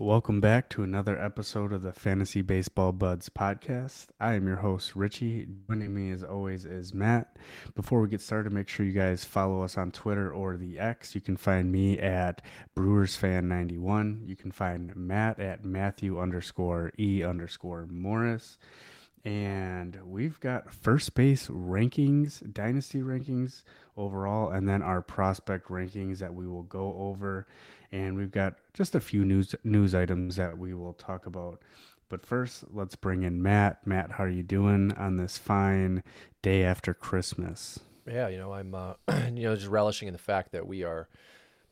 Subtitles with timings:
[0.00, 4.06] Welcome back to another episode of the Fantasy Baseball Buds podcast.
[4.18, 5.46] I am your host, Richie.
[5.68, 7.36] Joining me, as always, is Matt.
[7.74, 11.14] Before we get started, make sure you guys follow us on Twitter or the X.
[11.14, 12.40] You can find me at
[12.74, 14.26] BrewersFan91.
[14.26, 18.56] You can find Matt at Matthew underscore E underscore Morris.
[19.26, 23.64] And we've got first base rankings, dynasty rankings
[23.98, 27.46] overall, and then our prospect rankings that we will go over
[27.92, 31.60] and we've got just a few news news items that we will talk about.
[32.08, 33.86] But first, let's bring in Matt.
[33.86, 36.02] Matt, how are you doing on this fine
[36.42, 37.78] day after Christmas?
[38.06, 38.94] Yeah, you know, I'm uh,
[39.32, 41.08] you know just relishing in the fact that we are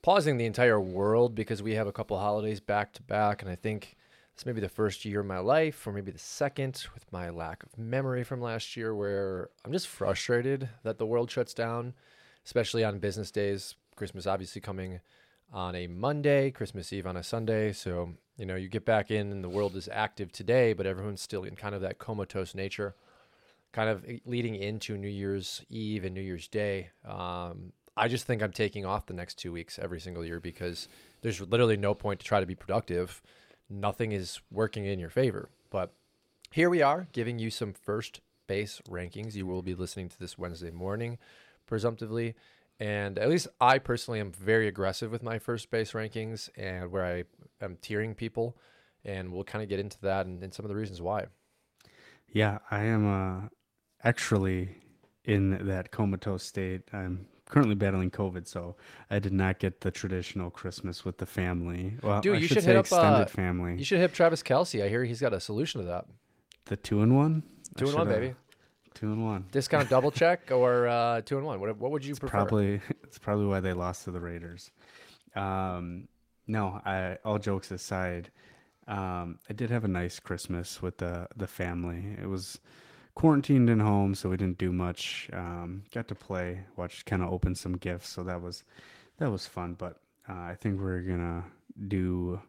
[0.03, 3.57] pausing the entire world because we have a couple holidays back to back, and I
[3.57, 3.97] think
[4.37, 7.29] this may be the first year of my life, or maybe the second, with my
[7.31, 11.95] lack of memory from last year, where I'm just frustrated that the world shuts down,
[12.45, 13.75] especially on business days.
[13.97, 15.01] Christmas obviously coming
[15.53, 17.73] on a Monday, Christmas Eve on a Sunday.
[17.73, 21.23] So, you know, you get back in and the world is active today, but everyone's
[21.23, 22.95] still in kind of that comatose nature,
[23.73, 26.91] kind of leading into New Year's Eve and New Year's Day.
[27.07, 30.87] Um, I just think I'm taking off the next two weeks every single year because
[31.23, 33.23] there's literally no point to try to be productive.
[33.69, 35.49] Nothing is working in your favor.
[35.71, 35.93] But
[36.53, 39.35] here we are giving you some first base rankings.
[39.35, 41.19] You will be listening to this Wednesday morning,
[41.67, 42.35] presumptively.
[42.81, 47.05] And at least I personally am very aggressive with my first base rankings and where
[47.05, 47.25] I
[47.65, 48.57] am tiering people.
[49.05, 51.27] And we'll kind of get into that and, and some of the reasons why.
[52.33, 53.49] Yeah, I am uh,
[54.05, 54.77] actually
[55.25, 56.83] in that comatose state.
[56.93, 58.77] I'm currently battling COVID, so
[59.11, 61.95] I did not get the traditional Christmas with the family.
[62.03, 63.77] Well, Dude, I you should, should hit up extended uh, family.
[63.79, 64.85] You should hit Travis Kelce.
[64.85, 66.07] I hear he's got a solution to that.
[66.67, 67.43] the two and one.
[67.77, 68.35] Two and one, uh, baby.
[68.99, 69.45] Two and one.
[69.53, 71.61] Discount double check or uh, two and one.
[71.61, 72.39] What, what would you prefer?
[72.39, 74.73] Probably it's probably why they lost to the Raiders.
[75.37, 76.09] Um,
[76.49, 78.33] no, I all jokes aside,
[78.89, 82.17] um, I did have a nice Christmas with the the family.
[82.21, 82.59] It was
[83.15, 85.31] quarantined in home, so we didn't do much.
[85.33, 88.65] Um, got to play, watched kind of open some gifts, so that was
[89.19, 89.75] that was fun.
[89.75, 91.45] But uh, I think we're gonna
[91.87, 92.41] do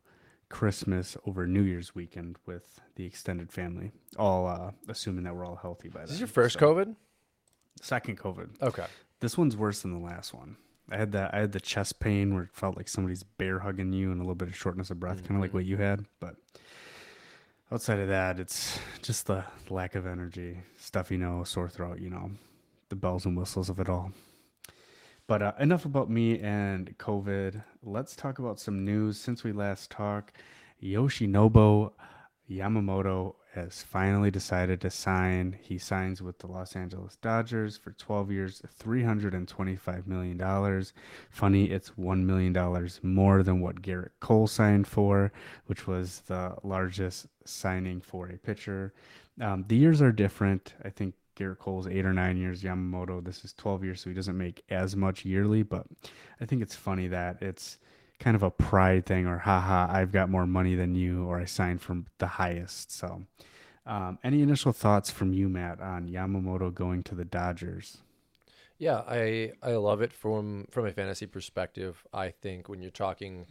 [0.49, 3.91] Christmas over New Year's weekend with the extended family.
[4.17, 6.05] All uh, assuming that we're all healthy by then.
[6.05, 6.95] Is this your first So- COVID?
[7.81, 8.61] Second COVID.
[8.61, 8.85] Okay.
[9.21, 10.57] This one's worse than the last one.
[10.91, 11.33] I had that.
[11.33, 14.23] I had the chest pain where it felt like somebody's bear hugging you and a
[14.23, 16.05] little bit of shortness of breath, kind of like what you had.
[16.19, 16.35] But
[17.71, 21.99] outside of that, it's just the lack of energy, stuffy nose, sore throat.
[21.99, 22.31] You know,
[22.89, 24.11] the bells and whistles of it all.
[25.29, 27.63] But uh, enough about me and COVID.
[27.83, 30.37] Let's talk about some news since we last talked.
[30.81, 31.91] Yoshinobu
[32.49, 35.55] Yamamoto has finally decided to sign.
[35.61, 40.83] He signs with the Los Angeles Dodgers for 12 years, $325 million.
[41.29, 45.31] Funny, it's $1 million more than what Gerrit Cole signed for,
[45.67, 48.95] which was the largest signing for a pitcher.
[49.39, 50.73] Um, the years are different.
[50.83, 52.63] I think Gerrit Cole's eight or nine years.
[52.63, 55.85] Yamamoto, this is 12 years, so he doesn't make as much yearly, but
[56.41, 57.77] I think it's funny that it's
[58.19, 61.45] kind of a pride thing or haha i've got more money than you or i
[61.45, 63.23] signed from the highest so
[63.85, 67.99] um, any initial thoughts from you matt on yamamoto going to the dodgers
[68.77, 72.05] Yeah, I I love it from from a fantasy perspective.
[72.13, 73.45] I think when you're talking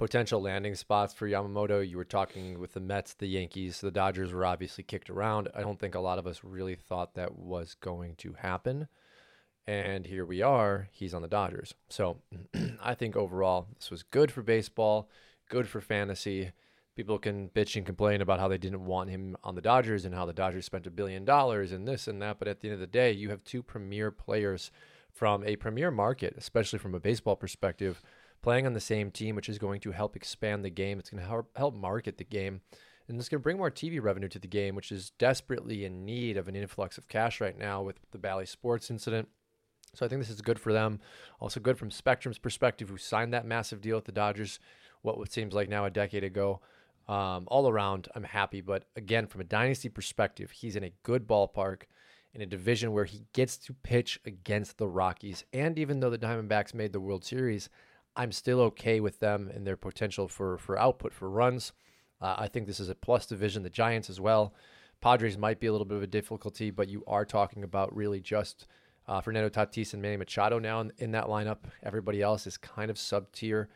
[0.00, 4.32] potential landing spots for Yamamoto, you were talking with the Mets, the Yankees, the Dodgers
[4.32, 5.50] were obviously kicked around.
[5.54, 8.88] I don't think a lot of us really thought that was going to happen.
[9.66, 11.74] And here we are, he's on the Dodgers.
[11.90, 12.16] So
[12.82, 15.10] I think overall this was good for baseball,
[15.50, 16.52] good for fantasy.
[16.96, 20.14] People can bitch and complain about how they didn't want him on the Dodgers and
[20.14, 22.38] how the Dodgers spent a billion dollars and this and that.
[22.38, 24.70] But at the end of the day, you have two premier players
[25.12, 28.00] from a premier market, especially from a baseball perspective,
[28.42, 30.98] playing on the same team, which is going to help expand the game.
[30.98, 32.60] It's going to help market the game.
[33.08, 36.04] And it's going to bring more TV revenue to the game, which is desperately in
[36.04, 39.28] need of an influx of cash right now with the Bally Sports incident.
[39.94, 41.00] So I think this is good for them.
[41.40, 44.60] Also good from Spectrum's perspective, who signed that massive deal with the Dodgers,
[45.02, 46.60] what seems like now a decade ago.
[47.08, 48.60] Um, all around, I'm happy.
[48.60, 51.82] But again, from a dynasty perspective, he's in a good ballpark
[52.32, 55.44] in a division where he gets to pitch against the Rockies.
[55.52, 57.68] And even though the Diamondbacks made the World Series,
[58.16, 61.72] I'm still okay with them and their potential for for output for runs.
[62.20, 63.62] Uh, I think this is a plus division.
[63.62, 64.54] The Giants as well.
[65.00, 68.20] Padres might be a little bit of a difficulty, but you are talking about really
[68.20, 68.66] just
[69.08, 71.58] uh, Fernando Tatis and Manny Machado now in, in, that lineup.
[71.82, 73.70] Everybody else is kind of sub tier.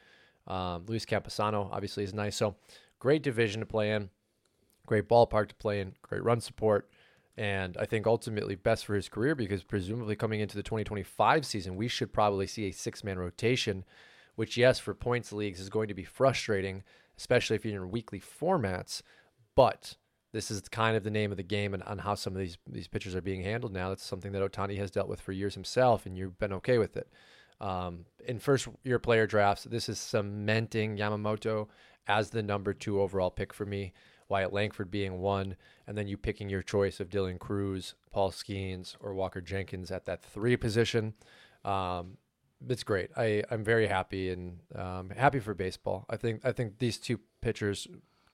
[0.46, 2.36] Um, Luis Campusano obviously is nice.
[2.36, 2.56] So
[2.98, 4.10] great division to play in,
[4.86, 6.90] great ballpark to play in, great run support.
[7.36, 11.74] And I think ultimately best for his career because presumably coming into the 2025 season,
[11.74, 13.84] we should probably see a six man rotation,
[14.36, 16.82] which, yes, for points leagues is going to be frustrating
[17.18, 19.02] especially if you're in weekly formats.
[19.54, 19.96] But
[20.32, 22.58] this is kind of the name of the game and on how some of these
[22.68, 23.88] these pitchers are being handled now.
[23.88, 26.96] That's something that Ohtani has dealt with for years himself, and you've been okay with
[26.96, 27.08] it.
[27.60, 31.68] Um, in first year player drafts, this is cementing Yamamoto
[32.06, 33.92] as the number two overall pick for me.
[34.28, 35.54] Wyatt Langford being one,
[35.86, 40.06] and then you picking your choice of Dylan Crews, Paul Skenes, or Walker Jenkins at
[40.06, 41.12] that three position.
[41.62, 42.16] Um,
[42.68, 43.10] it's great.
[43.16, 46.06] I, I'm very happy and um, happy for baseball.
[46.08, 47.86] I think I think these two pitchers,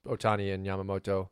[0.07, 1.29] Ohtani and Yamamoto,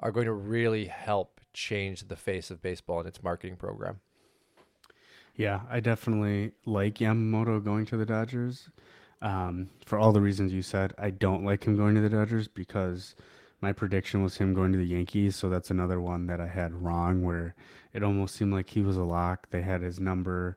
[0.00, 4.00] are going to really help change the face of baseball and its marketing program.
[5.36, 8.68] Yeah, I definitely like Yamamoto going to the Dodgers.
[9.22, 12.48] Um, for all the reasons you said, I don't like him going to the Dodgers
[12.48, 13.14] because
[13.60, 15.36] my prediction was him going to the Yankees.
[15.36, 17.54] So that's another one that I had wrong, where
[17.94, 19.48] it almost seemed like he was a lock.
[19.50, 20.56] They had his number,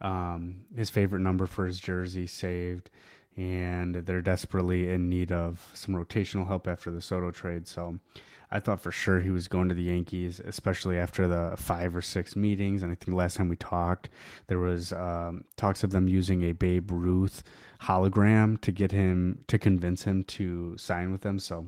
[0.00, 2.90] um, his favorite number for his jersey saved,
[3.36, 7.66] and they're desperately in need of some rotational help after the Soto trade.
[7.66, 7.98] So
[8.50, 12.02] I thought for sure he was going to the Yankees, especially after the five or
[12.02, 12.82] six meetings.
[12.82, 14.10] And I think last time we talked,
[14.46, 17.42] there was um, talks of them using a Babe Ruth
[17.82, 21.38] hologram to get him to convince him to sign with them.
[21.38, 21.66] So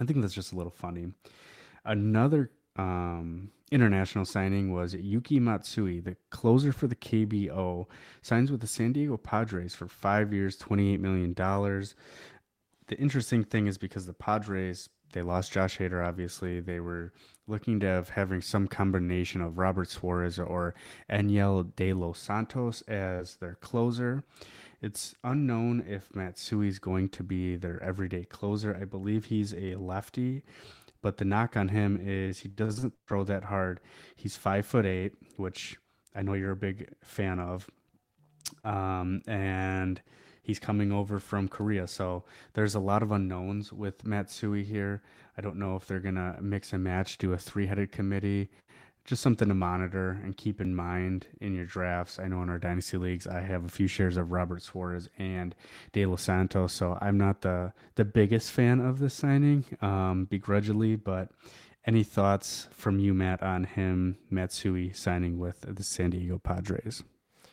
[0.00, 1.12] I think that's just a little funny.
[1.84, 7.86] Another um, international signing was Yuki Matsui, the closer for the KBO,
[8.22, 11.34] signs with the San Diego Padres for five years, $28 million.
[11.34, 16.60] The interesting thing is because the Padres they lost Josh Hader, obviously.
[16.60, 17.12] They were
[17.46, 20.74] looking to have having some combination of Robert Suarez or
[21.10, 24.22] Enyel De Los Santos as their closer.
[24.80, 28.76] It's unknown if Matsui is going to be their everyday closer.
[28.80, 30.44] I believe he's a lefty,
[31.02, 33.80] but the knock on him is he doesn't throw that hard.
[34.16, 35.76] He's five foot eight, which
[36.14, 37.68] I know you're a big fan of.
[38.64, 40.00] Um, and
[40.48, 41.86] He's coming over from Korea.
[41.86, 42.24] So
[42.54, 45.02] there's a lot of unknowns with Matsui here.
[45.36, 48.48] I don't know if they're to mix and match, do a three headed committee.
[49.08, 52.18] Just something to monitor and keep in mind in your drafts.
[52.18, 55.54] I know in our dynasty leagues, I have a few shares of Robert Suarez and
[55.94, 60.96] De Los Santos, so I'm not the the biggest fan of this signing, um, begrudgingly.
[60.96, 61.30] But
[61.86, 67.02] any thoughts from you, Matt, on him Matsui signing with the San Diego Padres?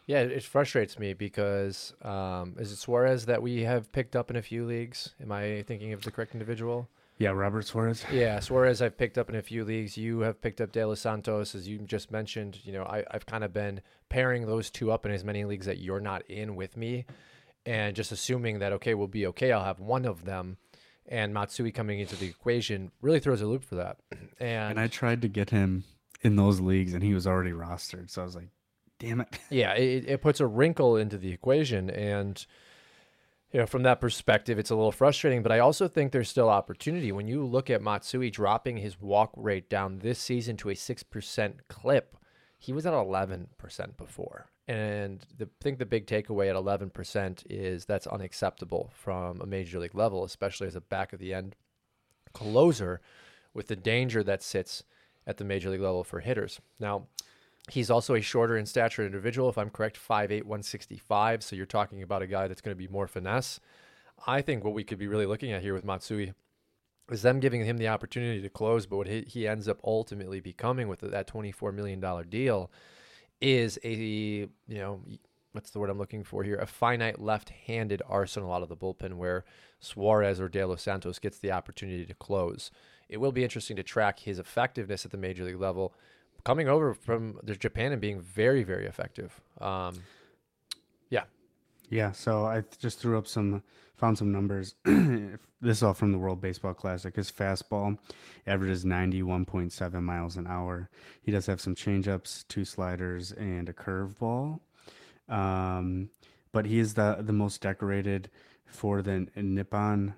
[0.08, 4.36] Yeah, it frustrates me because um, is it Suarez that we have picked up in
[4.36, 5.16] a few leagues?
[5.22, 6.90] Am I thinking of the correct individual?
[7.18, 8.04] Yeah, Robert Suarez.
[8.12, 9.98] Yeah, Suarez I've picked up in a few leagues.
[9.98, 12.60] You have picked up De Los Santos, as you just mentioned.
[12.64, 15.66] You know, I, I've kind of been pairing those two up in as many leagues
[15.66, 17.06] that you're not in with me,
[17.66, 19.52] and just assuming that okay, we'll be okay.
[19.52, 20.58] I'll have one of them,
[21.06, 23.98] and Matsui coming into the equation really throws a loop for that.
[24.38, 25.86] And, and I tried to get him
[26.22, 28.10] in those leagues, and he was already rostered.
[28.10, 28.50] So I was like,
[29.00, 29.30] damn it.
[29.50, 31.90] yeah, it, it puts a wrinkle into the equation.
[31.90, 32.46] And,
[33.56, 36.50] you know, from that perspective, it's a little frustrating, but I also think there's still
[36.50, 37.14] opportunity.
[37.14, 41.54] When you look at Matsui dropping his walk rate down this season to a 6%
[41.70, 42.18] clip,
[42.60, 43.48] he was at 11%
[43.96, 44.48] before.
[44.68, 49.80] And the, I think the big takeaway at 11% is that's unacceptable from a major
[49.80, 51.56] league level, especially as a back of the end
[52.34, 53.00] closer
[53.54, 54.84] with the danger that sits
[55.26, 56.60] at the major league level for hitters.
[56.78, 57.08] Now,
[57.70, 61.44] He's also a shorter in stature individual, if I'm correct, 5'8, 165.
[61.44, 63.60] So you're talking about a guy that's going to be more finesse.
[64.28, 66.34] I think what we could be really looking at here with Matsui
[67.12, 70.88] is them giving him the opportunity to close, but what he, ends up ultimately becoming
[70.88, 72.72] with that $24 million deal
[73.42, 75.02] is a, you know,
[75.52, 76.58] what's the word I'm looking for here?
[76.58, 79.46] A finite left-handed arsenal out of the bullpen where
[79.80, 82.72] Suarez or De Los Santos gets the opportunity to close.
[83.08, 85.94] It will be interesting to track his effectiveness at the major league level
[86.46, 89.42] coming over from Japan and being very, very effective.
[89.60, 89.96] Um,
[91.10, 91.24] yeah.
[91.90, 92.12] Yeah.
[92.14, 93.64] So I just threw up some,
[93.98, 94.76] found some numbers.
[94.86, 95.40] this
[95.78, 97.16] is all from the World Baseball Classic.
[97.16, 97.98] His fastball
[98.48, 100.90] averages 91.7 miles an hour.
[101.22, 104.60] He does have some changeups, two sliders, and a curveball.
[105.28, 106.10] Um,
[106.52, 108.30] but he is the, the most decorated
[108.68, 110.14] for the Nippon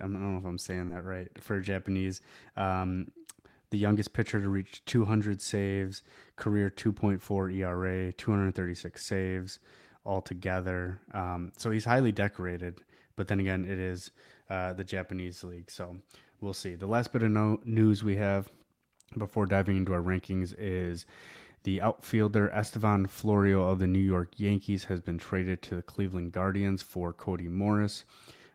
[0.00, 2.20] I don't know if I'm saying that right for Japanese
[2.56, 3.10] um,
[3.70, 6.02] the youngest pitcher to reach 200 saves,
[6.36, 9.58] career 2.4 ERA, 236 saves
[10.06, 11.00] altogether.
[11.12, 12.80] Um, so he's highly decorated.
[13.16, 14.10] But then again, it is
[14.48, 15.70] uh, the Japanese league.
[15.70, 15.96] So
[16.40, 16.74] we'll see.
[16.74, 18.48] The last bit of no- news we have
[19.16, 21.06] before diving into our rankings is
[21.64, 26.32] the outfielder Estevan Florial of the New York Yankees has been traded to the Cleveland
[26.32, 28.04] Guardians for Cody Morris.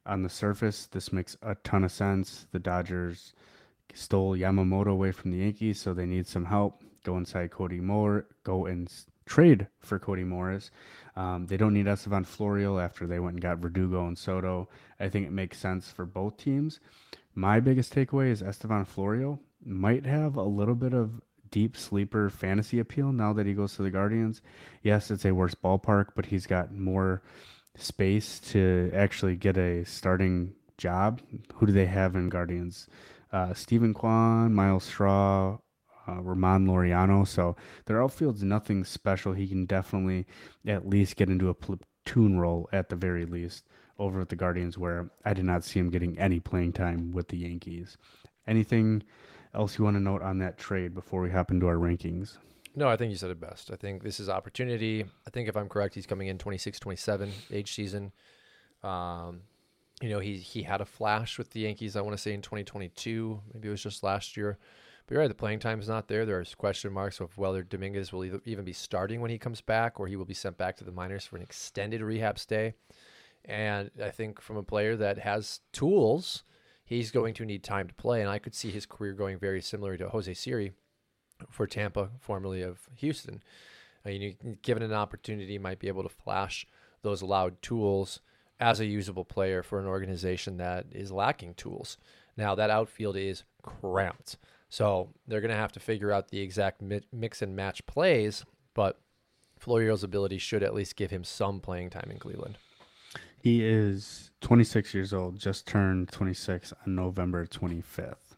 [0.05, 2.45] On the surface, this makes a ton of sense.
[2.51, 3.33] The Dodgers
[3.93, 6.83] stole Yamamoto away from the Yankees, so they need some help.
[7.03, 8.91] Go inside Cody Moore, go and
[9.25, 10.71] trade for Cody Morris.
[11.15, 14.69] Um, they don't need Estevan Florial after they went and got Verdugo and Soto.
[14.99, 16.79] I think it makes sense for both teams.
[17.35, 21.21] My biggest takeaway is Estevan Florial might have a little bit of
[21.51, 24.41] deep sleeper fantasy appeal now that he goes to the Guardians.
[24.81, 27.21] Yes, it's a worse ballpark, but he's got more
[27.75, 31.21] space to actually get a starting job.
[31.55, 32.87] Who do they have in Guardians?
[33.33, 35.57] Uh, Steven Kwan, Myles Straw,
[36.07, 37.27] uh, Ramon Laureano.
[37.27, 39.33] So their outfield's nothing special.
[39.33, 40.27] He can definitely
[40.67, 43.67] at least get into a platoon role at the very least
[43.99, 47.27] over at the Guardians, where I did not see him getting any playing time with
[47.27, 47.97] the Yankees.
[48.47, 49.03] Anything
[49.53, 52.37] else you want to note on that trade before we hop into our rankings?
[52.75, 53.71] No, I think you said it best.
[53.71, 55.05] I think this is opportunity.
[55.27, 58.11] I think if I'm correct, he's coming in 26, 27 age season.
[58.83, 59.41] Um,
[60.03, 61.95] you know, he he had a flash with the Yankees.
[61.95, 64.57] I want to say in 2022, maybe it was just last year.
[65.07, 66.25] But you're right, the playing time is not there.
[66.25, 70.01] There's question marks of whether Dominguez will either, even be starting when he comes back,
[70.01, 72.73] or he will be sent back to the minors for an extended rehab stay.
[73.45, 76.43] And I think from a player that has tools,
[76.83, 78.19] he's going to need time to play.
[78.19, 80.73] And I could see his career going very similar to Jose Siri
[81.49, 83.41] for Tampa, formerly of Houston.
[84.05, 86.67] Uh, you know, given an opportunity, might be able to flash
[87.03, 88.19] those allowed tools
[88.59, 91.97] as a usable player for an organization that is lacking tools.
[92.37, 94.37] Now that outfield is cramped,
[94.69, 96.81] so they're going to have to figure out the exact
[97.11, 98.43] mix and match plays.
[98.73, 98.99] But
[99.59, 102.57] Florial's ability should at least give him some playing time in Cleveland.
[103.39, 108.32] He is 26 years old, just turned 26 on November 25th.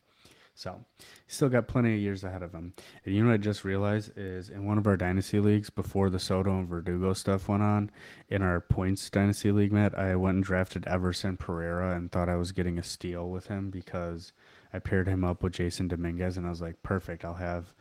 [0.58, 0.86] So
[1.28, 2.74] still got plenty of years ahead of him.
[3.04, 6.10] And you know what I just realized is in one of our dynasty leagues before
[6.10, 7.92] the Soto and Verdugo stuff went on,
[8.30, 12.38] in our points dynasty league, Matt, I went and drafted Everson Pereira and thought I
[12.38, 14.32] was getting a steal with him because
[14.74, 17.74] I paired him up with Jasson Dominguez and I was like, perfect, I'll have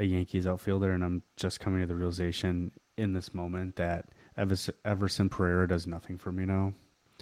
[0.00, 0.90] a Yankees outfielder.
[0.90, 4.06] And I'm just coming to the realization in this moment that
[4.36, 6.74] Everson Pereira does nothing for me now.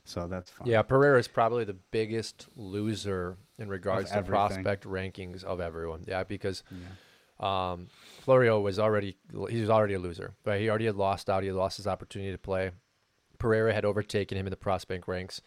[0.07, 0.69] So that's fine.
[0.69, 6.05] Yeah, Pereira is probably the biggest loser in regards to prospect rankings of everyone.
[6.07, 6.87] Yeah, because yeah.
[7.41, 7.89] Um,
[8.25, 9.17] Florial was already
[9.51, 11.43] he was already a loser, but he already had lost out.
[11.43, 12.71] He had lost his opportunity to play.
[13.39, 15.41] Pereira had overtaken him in the prospect ranks.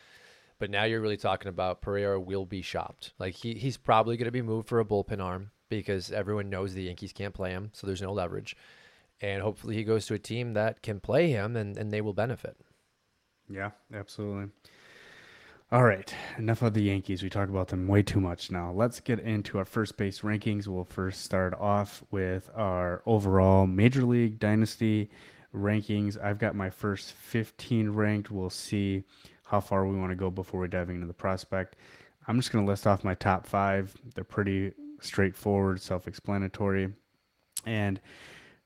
[0.59, 3.13] But now you're really talking about Pereira will be shopped.
[3.19, 6.73] Like he, he's probably going to be moved for a bullpen arm because everyone knows
[6.73, 8.55] the Yankees can't play him, so there's no leverage
[9.21, 12.13] and hopefully he goes to a team that can play him and, and they will
[12.13, 12.57] benefit.
[13.49, 14.51] Yeah, absolutely.
[15.69, 17.21] All right, enough of the Yankees.
[17.21, 18.71] We talk about them way too much now.
[18.71, 20.65] Let's get into our first base rankings.
[20.65, 25.09] We'll first start off with our overall Major League Dynasty
[25.53, 26.17] rankings.
[26.23, 28.31] I've got my first 15 ranked.
[28.31, 29.03] We'll see
[29.43, 31.75] how far we want to go before we dive into the prospect.
[32.29, 33.93] I'm just going to list off my top five.
[34.15, 34.71] They're pretty
[35.01, 36.93] straightforward, self explanatory.
[37.65, 37.99] And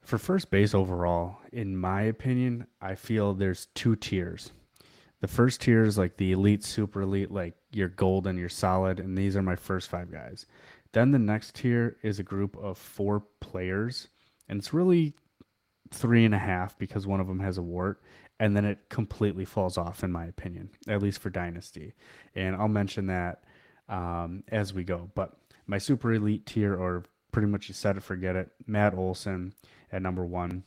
[0.01, 4.51] for first base overall, in my opinion, I feel there's two tiers.
[5.21, 9.17] The first tier is like the elite, super elite, like you're golden, you're solid, and
[9.17, 10.47] these are my first five guys.
[10.93, 14.09] Then the next tier is a group of four players,
[14.49, 15.13] and it's really
[15.91, 18.01] three and a half because one of them has a wart,
[18.39, 21.93] and then it completely falls off, in my opinion, at least for Dynasty.
[22.35, 23.43] And I'll mention that
[23.87, 25.11] um, as we go.
[25.13, 25.33] But
[25.67, 29.53] my super elite tier, or pretty much you said it, forget it, Matt Olson
[29.91, 30.63] at number one,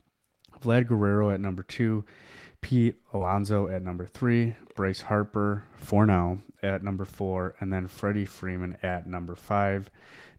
[0.63, 2.05] Vlad Guerrero at number two,
[2.64, 8.25] Pete Alonso at number three, Bryce Harper for now at number four, and then Freddie
[8.25, 9.90] Freeman at number five.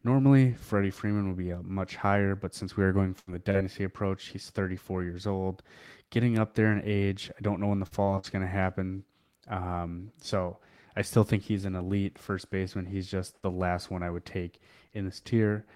[0.03, 3.84] Normally, Freddie Freeman would be much higher, but since we are going from the dynasty
[3.84, 5.62] approach, he's 34 years old,
[6.10, 7.29] getting up there in age.
[7.38, 9.03] I don't know when the fall is going to happen.
[9.48, 10.58] Um, so
[10.96, 12.88] I still think he's an elite first baseman.
[12.88, 14.60] He's just the last one I would take
[14.94, 15.67] in this tier.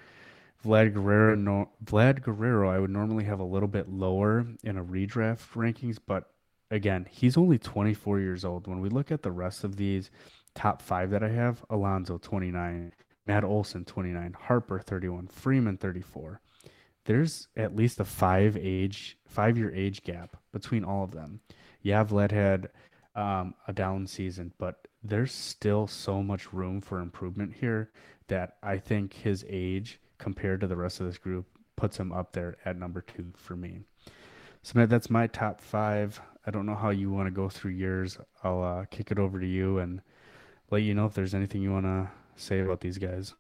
[0.66, 4.84] Vlad Guerrero, no, Vlad Guerrero, I would normally have a little bit lower in a
[4.84, 6.32] redraft rankings, but
[6.72, 8.68] again, he's only 24 years old.
[8.68, 10.12] When we look at the rest of these
[10.56, 12.94] top five that I have, Alonso 29,
[13.28, 16.42] Matt Olson 29, Harper 31, Freeman 34.
[17.06, 21.40] There's at least a five age, five year age gap between all of them.
[21.82, 22.70] Yeah, Vlad had
[23.16, 27.92] um, a down season, but there's still so much room for improvement here
[28.28, 31.46] that I think his age compared to the rest of this group
[31.76, 33.80] puts him up there at number two for me.
[34.62, 36.22] So that's my top five.
[36.46, 38.18] I don't know how you want to go through yours.
[38.44, 40.02] I'll uh, kick it over to you and
[40.72, 43.34] let you know if there's anything you want to say about these guys.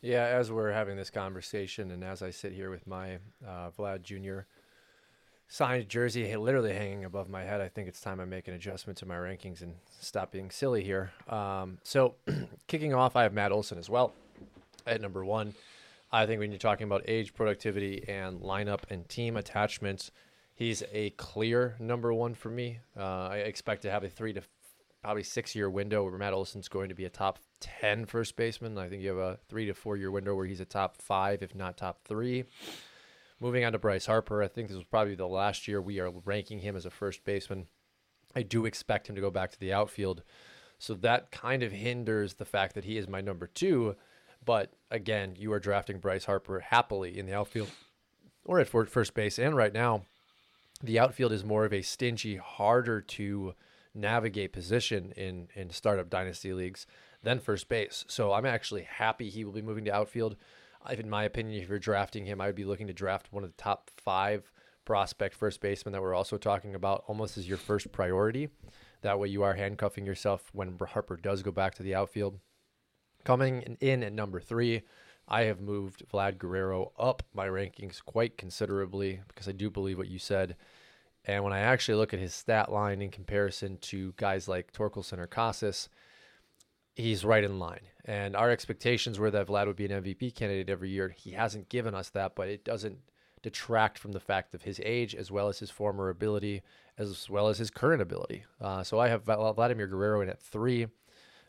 [0.00, 4.02] Yeah, as we're having this conversation, and as I sit here with my uh, Vlad
[4.02, 4.40] Jr.
[5.48, 8.96] signed jersey literally hanging above my head, I think it's time I make an adjustment
[8.98, 11.10] to my rankings and stop being silly here.
[11.28, 12.14] Um, so,
[12.68, 14.12] kicking off, I have Matt Olson as well
[14.86, 15.54] at number one.
[16.10, 20.10] I think when you're talking about age, productivity, and lineup and team attachments,
[20.58, 22.80] He's a clear number one for me.
[22.98, 24.42] Uh, I expect to have a three to
[25.04, 28.76] probably six year window where Matt Olson's going to be a top 10 first baseman.
[28.76, 31.44] I think you have a three to four year window where he's a top five,
[31.44, 32.42] if not top three.
[33.38, 36.10] Moving on to Bryce Harper, I think this was probably the last year we are
[36.24, 37.68] ranking him as a first baseman.
[38.34, 40.24] I do expect him to go back to the outfield.
[40.80, 43.94] So that kind of hinders the fact that he is my number two.
[44.44, 47.70] But again, you are drafting Bryce Harper happily in the outfield
[48.44, 49.38] or at first base.
[49.38, 50.02] And right now,
[50.82, 53.54] the outfield is more of a stingy, harder to
[53.94, 56.86] navigate position in in startup dynasty leagues
[57.22, 58.04] than first base.
[58.08, 60.36] So I'm actually happy he will be moving to outfield.
[60.90, 63.50] In my opinion, if you're drafting him, I would be looking to draft one of
[63.50, 64.50] the top five
[64.84, 68.48] prospect first baseman that we're also talking about almost as your first priority.
[69.02, 72.38] That way, you are handcuffing yourself when Harper does go back to the outfield.
[73.24, 74.82] Coming in at number three,
[75.28, 80.08] I have moved Vlad Guerrero up my rankings quite considerably because I do believe what
[80.08, 80.56] you said.
[81.24, 85.18] And when I actually look at his stat line in comparison to guys like Torkelson
[85.18, 85.90] or Casas,
[86.94, 87.82] he's right in line.
[88.06, 91.10] And our expectations were that Vlad would be an MVP candidate every year.
[91.10, 92.98] He hasn't given us that, but it doesn't
[93.42, 96.62] detract from the fact of his age as well as his former ability,
[96.96, 98.44] as well as his current ability.
[98.60, 100.86] Uh, so I have Vladimir Guerrero in at three.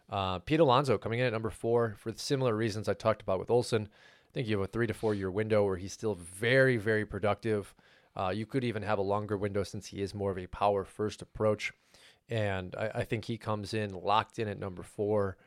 [0.09, 3.51] Uh, Pete Alonso coming in at number four for similar reasons I talked about with
[3.51, 3.87] Olson.
[4.29, 7.05] I think you have a three to four year window where he's still very, very
[7.05, 7.73] productive.
[8.15, 10.83] Uh, you could even have a longer window since he is more of a power
[10.83, 11.71] first approach.
[12.27, 15.37] And I, I, think he comes in locked in at number four.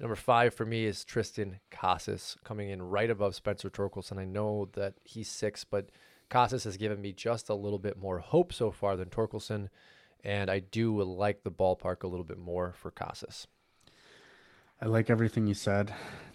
[0.00, 4.18] Number five for me is Triston Casas coming in right above Spencer Torkelson.
[4.18, 5.90] I know that he's six, but
[6.28, 9.68] Casas has given me just a little bit more hope so far than Torkelson.
[10.24, 13.46] And I do like the ballpark a little bit more for Casas.
[14.80, 15.94] I like everything you said.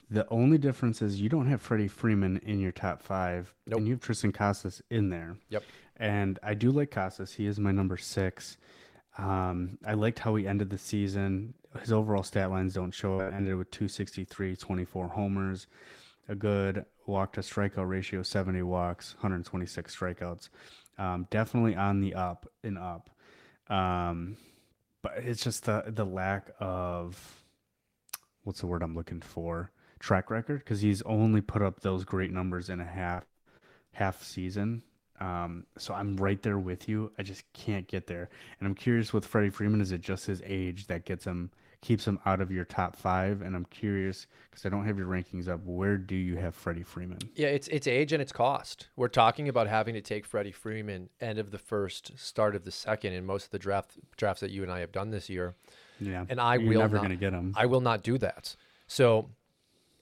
[0.10, 3.77] The only difference is you don't have Freddie Freeman in your top five, nope.
[3.77, 5.38] and you have Triston Casas in there.
[5.49, 5.63] Yep.
[5.97, 7.34] And I do like Casas.
[7.34, 8.58] He is my number six.
[9.17, 11.54] Um, I liked how he ended the season.
[11.80, 13.34] His overall stat lines don't show it.
[13.34, 15.67] Ended with 263, 24 homers,
[16.27, 20.49] a good walk to strikeout ratio, 70 walks, 126 strikeouts.
[20.97, 23.10] Um, definitely on the up and up.
[23.69, 24.36] Um,
[25.01, 27.40] but it's just the the lack of
[28.43, 32.32] what's the word I'm looking for track record because he's only put up those great
[32.32, 33.23] numbers in a half
[33.93, 34.84] half season.
[35.19, 37.12] Um, so I'm right there with you.
[37.19, 38.30] I just can't get there.
[38.60, 41.51] And I'm curious with Freddie Freeman, is it just his age that gets him
[41.82, 43.41] keeps him out of your top five?
[43.43, 45.63] And I'm curious because I don't have your rankings up.
[45.63, 47.19] Where do you have Freddie Freeman?
[47.36, 48.88] Yeah, it's it's age and it's cost.
[48.95, 52.71] We're talking about having to take Freddie Freeman end of the first, start of the
[52.71, 55.56] second in most of the draft drafts that you and I have done this year.
[56.01, 56.25] Yeah.
[56.27, 57.53] And I You're will never not, going to get them.
[57.55, 58.55] I will not do that.
[58.87, 59.29] So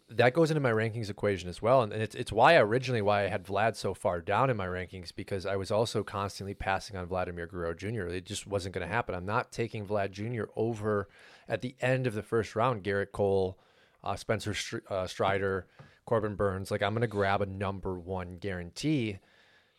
[0.09, 1.83] that goes into my rankings equation as well.
[1.83, 5.13] And it's, it's why originally why I had Vlad so far down in my rankings
[5.15, 8.07] because I was also constantly passing on Vladimir Guerrero Jr.
[8.07, 9.13] It just wasn't going to happen.
[9.13, 10.49] I'm not taking Vlad Jr.
[10.55, 11.09] over
[11.47, 13.59] at the end of the first round, Gerrit Cole,
[14.03, 15.67] uh, Spencer Str- uh, Strider,
[16.05, 16.71] Corbin Burnes.
[16.71, 19.19] Like I'm going to grab a number one guarantee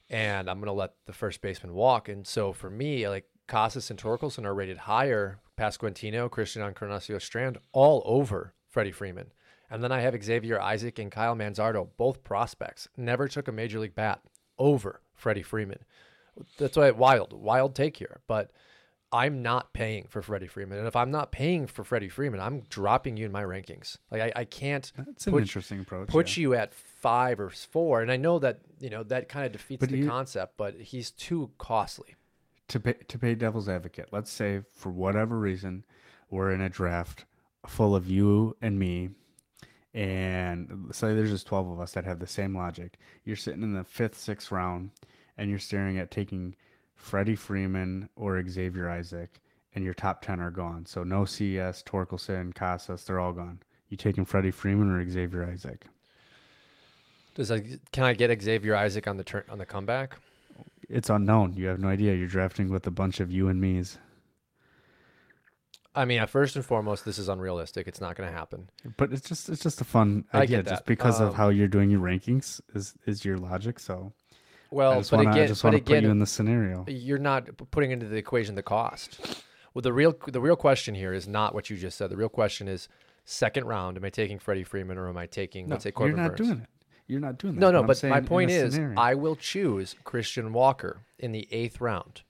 [0.09, 2.09] and I'm going to let the first baseman walk.
[2.09, 5.41] And so for me, like Casas and Torkelson are rated higher.
[5.59, 9.33] Pasquantino, Christian Encarnacion Strand, all over Freddie Freeman.
[9.69, 12.89] And then I have Xavier Isaac and Kyle Manzardo, both prospects.
[12.97, 14.21] Never took a major league bat
[14.59, 15.81] over Freddie Freeman.
[16.59, 18.21] That's why wild, wild take here.
[18.27, 18.53] But
[19.13, 20.79] I'm not paying for Freddie Freeman.
[20.79, 23.99] And if I'm not paying for Freddie Freeman, I'm dropping you in my rankings.
[24.11, 26.09] Like I, I can't That's an put, interesting approach.
[26.09, 26.43] Put yeah.
[26.43, 28.01] you at five or four.
[28.01, 30.81] And I know that, you know, that kind of defeats but the you, concept, but
[30.81, 32.15] he's too costly
[32.71, 35.85] to pay, to pay devil's advocate, let's say for whatever reason
[36.31, 37.25] we're in a draft
[37.67, 39.11] full of you and me,
[39.93, 42.99] and say there's just twelve of us that have the same logic.
[43.25, 44.91] You're sitting in the fifth, sixth round,
[45.37, 46.55] and you're staring at taking
[46.95, 49.41] Freddie Freeman or Xavier Isaac,
[49.75, 50.87] and your top ten are gone.
[50.87, 53.61] So no CS, Torkelson, Casas, they're all gone.
[53.89, 55.87] You taking Freddie Freeman or Xavier Isaac?
[57.35, 60.17] Does I, can I get Xavier Isaac on the turn on the comeback?
[60.91, 61.55] It's unknown.
[61.55, 62.15] You have no idea.
[62.15, 63.99] You're drafting with a bunch of you and me's.
[65.95, 67.89] I mean, first and foremost, this is unrealistic.
[67.89, 68.71] It's not going to happen.
[68.97, 70.71] But it's just it's just a fun idea, I get that.
[70.71, 73.81] just because um, of how you're doing your rankings is is your logic.
[73.81, 74.13] So,
[74.71, 76.85] well, I just want to put you in the scenario.
[76.87, 79.43] You're not putting into the equation the cost.
[79.75, 82.11] Well, the real the real question here is not what you just said.
[82.11, 82.89] The real question is
[83.25, 83.97] second round.
[83.97, 86.37] Am I taking Freddie Freeman or am I taking no, let's say Corbin You're not
[86.37, 86.49] Burnes?
[86.49, 86.69] doing it.
[87.11, 87.61] You're not doing that.
[87.61, 88.99] No, no, but, but my point is, scenario.
[88.99, 92.23] I will choose Christian Walker in the eighth round,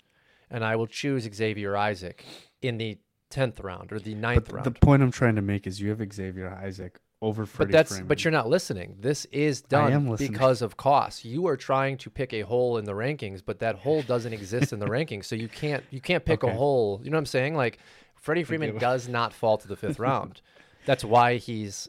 [0.51, 2.25] and I will choose Xavier Isaac
[2.63, 4.65] in the tenth round or the ninth but round.
[4.65, 7.91] The point I'm trying to make is you have Xavier Isaac over Freddie But that's
[7.93, 8.09] Freeman.
[8.09, 8.97] but you're not listening.
[8.99, 11.25] This is done because of cost.
[11.25, 14.73] You are trying to pick a hole in the rankings, but that hole doesn't exist
[14.73, 15.27] in the rankings.
[15.27, 17.01] So you can't you can't pick a hole.
[17.05, 17.55] You know what I'm saying?
[17.55, 17.79] Like
[18.17, 20.41] Freddie Freeman does not fall to the fifth round.
[20.87, 21.89] That's why he's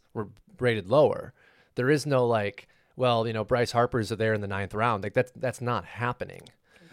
[0.60, 1.34] rated lower.
[1.75, 5.04] There is no like, well, you know, Bryce Harper's are there in the ninth round.
[5.04, 6.41] Like that's that's not happening.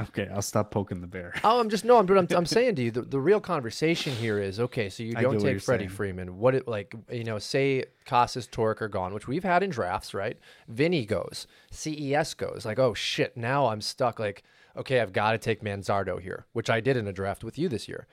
[0.00, 0.28] okay.
[0.32, 1.34] I'll stop poking the bear.
[1.42, 1.98] Oh, I'm just no.
[1.98, 4.88] I'm but I'm, I'm saying to you, the, the real conversation here is okay.
[4.88, 5.96] So you I don't get what take you're Freddie saying.
[5.96, 6.38] Freeman.
[6.38, 6.94] What it like?
[7.10, 10.38] You know, say Casas, Torque are gone, which we've had in drafts, right?
[10.68, 12.64] Vinny goes, CES goes.
[12.64, 14.18] Like, oh shit, now I'm stuck.
[14.20, 14.44] Like,
[14.76, 17.68] okay, I've got to take Manzardo here, which I did in a draft with you
[17.68, 18.06] this year.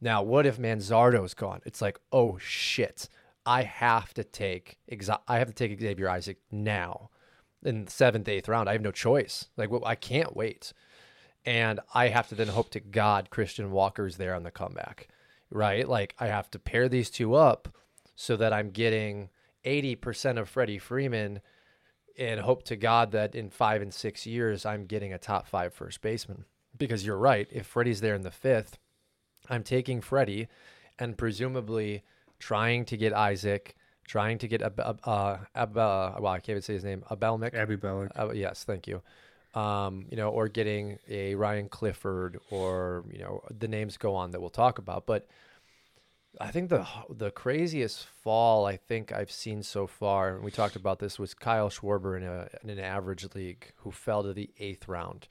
[0.00, 1.60] Now, what if Manzardo's gone?
[1.64, 3.08] It's like, oh shit,
[3.46, 4.78] I have to take.
[4.90, 7.10] Exa- I have to take Xavier Isaac now,
[7.64, 8.68] in the seventh, eighth round.
[8.68, 9.46] I have no choice.
[9.56, 10.72] Like, well, I can't wait
[11.44, 15.08] and I have to then hope to God Christian Walker's there on the comeback,
[15.50, 15.88] right?
[15.88, 17.68] Like I have to pair these two up
[18.14, 19.30] so that I'm getting
[19.64, 21.40] 80% of Freddie Freeman
[22.18, 25.74] and hope to God that in five and six years I'm getting a top five
[25.74, 26.44] first baseman.
[26.76, 28.78] Because you're right, if Freddie's there in the fifth,
[29.50, 30.48] I'm taking Freddie
[30.98, 32.02] and presumably
[32.38, 33.76] trying to get Isaac,
[34.12, 37.54] trying to get a, uh, uh, well, I can't even say his name, Abimelec.
[37.54, 38.10] Abby Bellick.
[38.14, 39.00] Uh, yes, thank you.
[39.54, 44.32] Um, you know, or getting a Ryan Clifford, or you know, the names go on
[44.32, 45.06] that we'll talk about.
[45.06, 45.26] But
[46.38, 50.76] I think the the craziest fall I think I've seen so far, and we talked
[50.76, 54.50] about this, was Kyle Schwarber in a in an average league who fell to the
[54.58, 55.26] eighth round.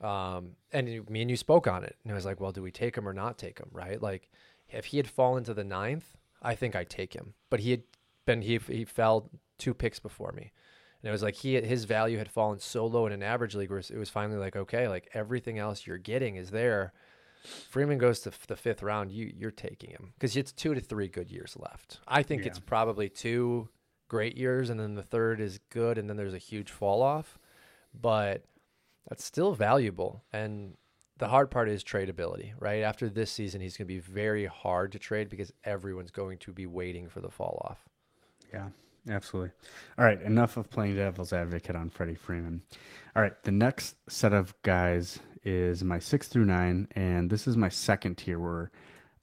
[0.00, 2.62] Um, and you- me and you spoke on it, and I was like, well, do
[2.62, 3.68] we take him or not take him?
[3.72, 4.02] Right?
[4.02, 4.28] Like,
[4.68, 7.34] if he had fallen to the ninth, I think I'd take him.
[7.50, 7.82] But he had
[8.28, 10.52] been he he fell two picks before me.
[11.02, 13.70] And it was like he his value had fallen so low in an average league
[13.70, 16.92] where it was finally like, okay, like everything else you're getting is there.
[17.70, 20.80] Freeman goes to f- the fifth round, you you're taking him because it's two to
[20.80, 22.00] three good years left.
[22.08, 22.48] I think Yeah.
[22.48, 23.68] it's probably two
[24.08, 27.38] great years, and then the third is good, and then there's a huge fall off.
[27.94, 28.44] But
[29.08, 30.76] that's still valuable, and
[31.18, 32.52] the hard part is tradability.
[32.58, 36.38] Right after this season, he's going to be very hard to trade because everyone's going
[36.38, 37.88] to be waiting for the fall off.
[38.52, 38.68] Yeah,
[39.10, 39.50] absolutely.
[39.98, 42.62] All right, enough of playing devil's advocate on Freddie Freeman.
[43.14, 47.56] All right, the next set of guys is my six through nine, and this is
[47.56, 48.70] my second tier where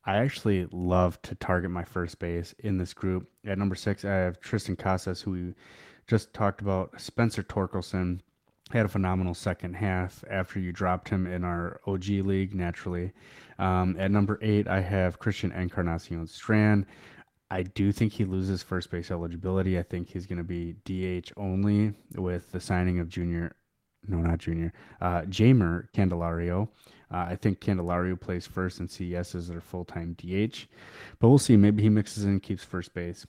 [0.05, 3.27] I actually love to target my first base in this group.
[3.45, 5.53] At number six, I have Triston Casas, who we
[6.07, 6.99] just talked about.
[7.01, 8.19] Spencer Torkelson
[8.71, 13.11] had a phenomenal second half after you dropped him in our OG league naturally.
[13.57, 16.85] Um, at number eight, I have Christian Encarnacion Strand.
[17.51, 19.77] I do think he loses first base eligibility.
[19.77, 23.55] I think he's going to be DH only with the signing of Junior,
[24.07, 26.69] no, not Junior, uh, Jeimer Candelario.
[27.13, 30.65] Uh, I think Candelario plays first and CES is their full time DH,
[31.19, 31.55] but we'll see.
[31.55, 33.27] Maybe he mixes in and keeps first base.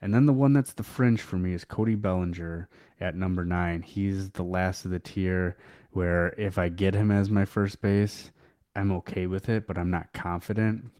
[0.00, 2.68] And then the one that's the fringe for me is Cody Bellinger
[3.00, 3.82] at number nine.
[3.82, 5.56] He's the last of the tier
[5.90, 8.30] where if I get him as my first base,
[8.74, 10.90] I'm okay with it, but I'm not confident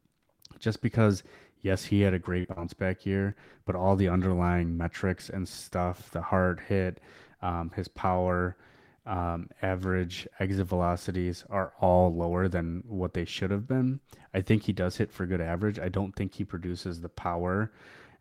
[0.58, 1.22] just because
[1.62, 6.10] yes he had a great bounce back year but all the underlying metrics and stuff
[6.10, 7.00] the hard hit
[7.42, 8.56] um, his power
[9.08, 14.00] um, average exit velocities are all lower than what they should have been.
[14.34, 15.78] I think he does hit for good average.
[15.78, 17.72] I don't think he produces the power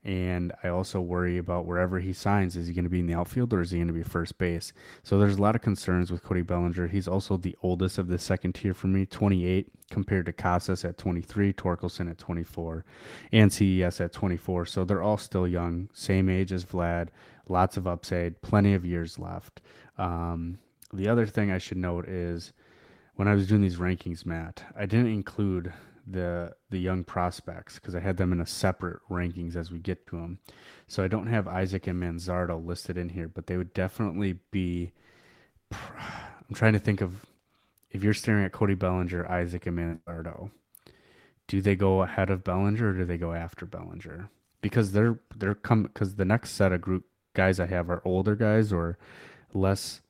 [0.04, 2.56] and I also worry about wherever he signs.
[2.56, 4.38] Is he going to be in the outfield or is he going to be first
[4.38, 4.72] base?
[5.04, 6.88] So there's a lot of concerns with Cody Bellinger.
[6.88, 10.98] He's also the oldest of the second tier for me, 28, compared to Casas at
[10.98, 12.86] 23, Torkelson at 24,
[13.34, 14.66] and CES at 24.
[14.68, 17.10] So they're all still young, same age as Vlad,
[17.50, 19.62] lots of upside, plenty of years left.
[19.98, 20.60] Um,
[20.94, 22.54] the other thing I should note is
[23.16, 25.74] when I was doing these rankings, Matt, I didn't include
[26.10, 30.08] the the young prospects because I had them in a separate rankings as we get
[30.08, 30.40] to them.
[30.88, 34.94] So I don't have Isaac and Manzardo listed in here, but they would definitely be.
[35.72, 37.26] I'm trying to think of
[37.92, 40.52] if you're staring at Cody Bellinger, Isaac, and Manzardo.
[41.48, 44.30] Do they go ahead of Bellinger or do they go after Bellinger?
[44.62, 48.36] Because they're they're come because the next set of group guys I have are older
[48.36, 48.98] guys or
[49.54, 50.02] less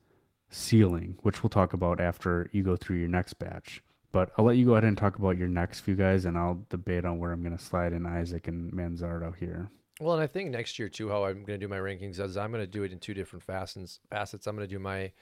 [0.50, 3.82] ceiling, which we'll talk about after you go through your next batch.
[4.10, 6.64] But I'll let you go ahead and talk about your next few guys, and I'll
[6.70, 9.70] debate on where I'm going to slide in Isaac and Manzardo here.
[10.00, 12.36] Well, and I think next year too, how I'm going to do my rankings is
[12.36, 14.00] I'm going to do it in two different facets.
[14.08, 14.46] Facets.
[14.46, 15.12] I'm going to do my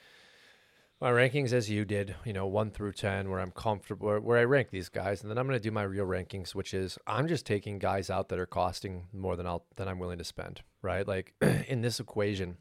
[1.00, 4.38] my rankings as you did, you know, one through ten, where I'm comfortable, where, where
[4.38, 6.98] I rank these guys, and then I'm going to do my real rankings, which is
[7.06, 10.24] I'm just taking guys out that are costing more than I'll than I'm willing to
[10.24, 10.62] spend.
[10.82, 11.34] Right, like
[11.68, 12.58] in this equation,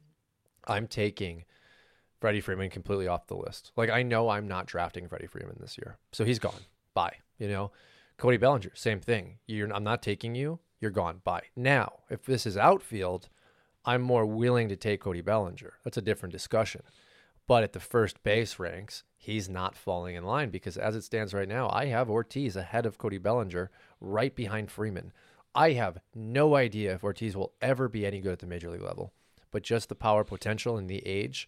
[0.68, 1.44] I'm taking
[2.26, 3.72] Freddie Freeman completely off the list.
[3.76, 6.62] Like I know I'm not drafting Freddie Freeman this year, so he's gone.
[6.96, 7.18] Bye.
[7.38, 7.72] You know,
[8.18, 9.38] Cody Bellinger, same thing.
[9.46, 10.58] You're I'm not taking you.
[10.82, 11.22] You're gone.
[11.24, 11.44] Bye.
[11.56, 13.30] Now, if this is outfield,
[13.86, 15.74] I'm more willing to take Cody Bellinger.
[15.84, 16.82] That's a different discussion.
[17.46, 21.32] But at the first base ranks, he's not falling in line because as it stands
[21.32, 23.70] right now, I have Ortiz ahead of Cody Bellinger,
[24.02, 25.14] right behind Freeman.
[25.54, 28.82] I have no idea if Ortiz will ever be any good at the major league
[28.82, 29.14] level,
[29.52, 31.48] but just the power potential and the age,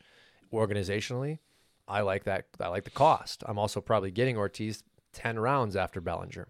[0.51, 1.39] organizationally,
[1.87, 2.47] I like that.
[2.59, 3.43] I like the cost.
[3.45, 4.83] I'm also probably getting Ortiz
[5.13, 6.47] ten rounds after Bellinger.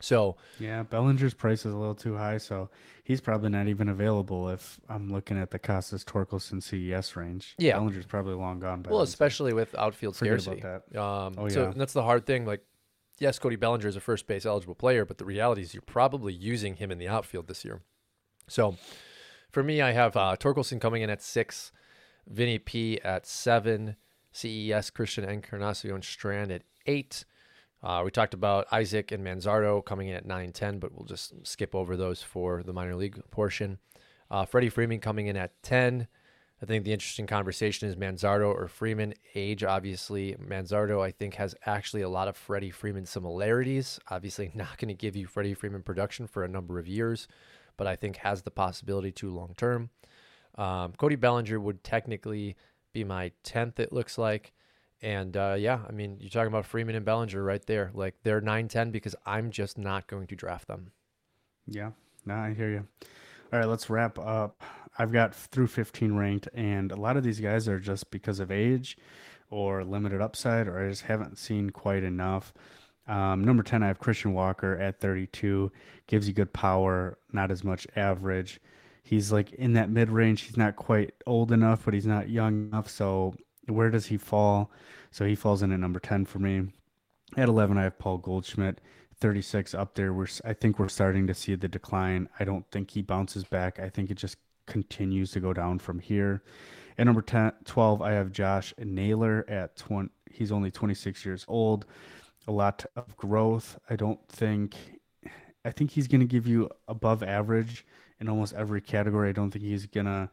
[0.00, 2.68] So yeah, Bellinger's price is a little too high, so
[3.04, 7.54] he's probably not even available if I'm looking at the Casas Torkelson CES range.
[7.58, 8.82] Yeah, Bellinger's probably long gone.
[8.82, 9.56] By well, especially so.
[9.56, 10.60] with outfield Forget scarcity.
[10.60, 11.00] About that.
[11.00, 11.72] Um, oh, so yeah.
[11.76, 12.44] that's the hard thing.
[12.44, 12.62] Like,
[13.18, 16.34] yes, Cody Bellinger is a first base eligible player, but the reality is you're probably
[16.34, 17.80] using him in the outfield this year.
[18.48, 18.76] So
[19.50, 21.72] for me, I have uh, Torkelson coming in at six,
[22.26, 23.96] Vinny P at seven,
[24.32, 27.24] CES Christian Encarnacion Strand at eight.
[27.82, 31.34] Uh, we talked about Isaac and Manzardo coming in at 9 10, but we'll just
[31.46, 33.78] skip over those for the minor league portion.
[34.30, 36.08] Uh, Freddie Freeman coming in at 10.
[36.60, 39.12] I think the interesting conversation is Manzardo or Freeman.
[39.34, 40.34] Age, obviously.
[40.34, 44.00] Manzardo, I think, has actually a lot of Freddie Freeman similarities.
[44.08, 47.28] Obviously, not going to give you Freddie Freeman production for a number of years,
[47.76, 49.90] but I think has the possibility to long term.
[50.56, 52.56] Um, Cody Bellinger would technically
[52.92, 54.52] be my 10th, it looks like.
[55.02, 57.90] And uh, yeah, I mean, you're talking about Freeman and Bellinger right there.
[57.92, 60.92] Like they're 9 10 because I'm just not going to draft them.
[61.66, 61.90] Yeah,
[62.24, 62.86] no, I hear you.
[63.52, 64.62] All right, let's wrap up.
[64.98, 68.50] I've got through 15 ranked, and a lot of these guys are just because of
[68.50, 68.96] age
[69.50, 72.54] or limited upside, or I just haven't seen quite enough.
[73.06, 75.70] Um, number 10, I have Christian Walker at 32.
[76.06, 78.60] Gives you good power, not as much average.
[79.06, 80.40] He's like in that mid range.
[80.40, 82.90] He's not quite old enough, but he's not young enough.
[82.90, 83.36] So
[83.68, 84.72] where does he fall?
[85.12, 86.72] So he falls in at number 10 for me.
[87.36, 88.80] At 11, I have Paul Goldschmidt.
[89.20, 90.12] 36 up there.
[90.12, 92.28] We're I think we're starting to see the decline.
[92.40, 93.78] I don't think he bounces back.
[93.78, 96.42] I think it just continues to go down from here.
[96.98, 100.10] At number 10, 12, I have Josh Naylor at 20.
[100.32, 101.86] He's only 26 years old.
[102.48, 103.78] A lot of growth.
[103.88, 104.74] I don't think.
[105.64, 107.84] I think he's going to give you above average
[108.20, 109.28] in almost every category.
[109.28, 110.30] I don't think he's going to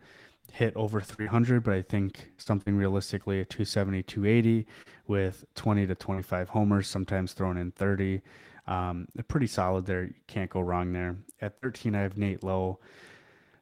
[0.52, 4.68] hit over 300, but I think something realistically at 270, 280
[5.08, 8.22] with 20 to 25 homers, sometimes thrown in 30.
[8.68, 10.06] Um, pretty solid there.
[10.06, 11.18] You can't go wrong there.
[11.42, 12.80] At 13, I have Nate Lowe.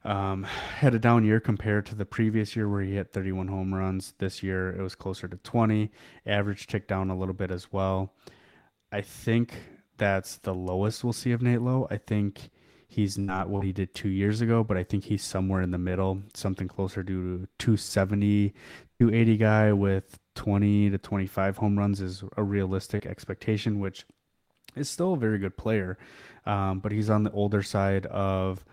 [0.03, 3.73] Um, had a down year compared to the previous year where he hit 31 home
[3.73, 4.15] runs.
[4.17, 5.91] This year it was closer to 20.
[6.25, 8.13] Average ticked down a little bit as well.
[8.91, 9.53] I think
[9.97, 11.87] that's the lowest we'll see of Nate Lowe.
[11.91, 12.49] I think
[12.91, 15.77] He's not what he did two years ago, but I think he's somewhere in the
[15.77, 18.49] middle, something closer to 270,
[18.99, 24.05] 280 guy with 20 to 25 home runs is a realistic expectation, which
[24.75, 25.97] is still a very good player.
[26.45, 28.65] Um, but he's on the older side of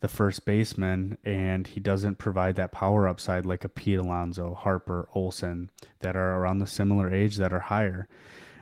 [0.00, 5.06] the first baseman, and he doesn't provide that power upside like a Pete Alonso, Harper,
[5.14, 8.08] Olson that are around the similar age that are higher.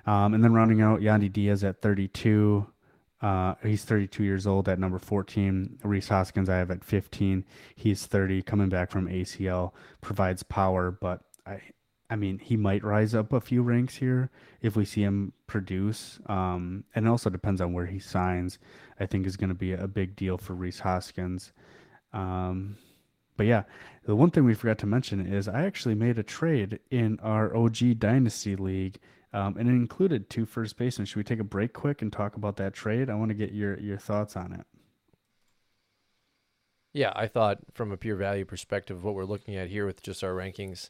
[0.07, 2.66] Um, and then rounding out Yandy Diaz at 32,
[3.24, 5.78] uh, he's 32 years old at number 14.
[5.82, 7.42] Rhys Hoskins, I have at 15.
[7.74, 11.62] He's 30, coming back from ACL, provides power, but I,
[12.10, 14.28] I mean, he might rise up a few ranks here
[14.60, 16.20] if we see him produce.
[16.26, 18.58] Um, and it also depends on where he signs.
[19.00, 21.54] I think is going to be a big deal for Rhys Hoskins.
[22.12, 22.76] Um,
[23.38, 23.62] but yeah,
[24.04, 27.56] the one thing we forgot to mention is I actually made a trade in our
[27.56, 28.98] OG Dynasty League
[29.35, 31.07] um, and it included two first basemen.
[31.07, 33.11] Should we take a break quick and talk about that trade?
[33.11, 34.64] I want to get your your thoughts on it.
[36.92, 40.23] Yeah, I thought from a pure value perspective, what we're looking at here with just
[40.23, 40.88] our rankings,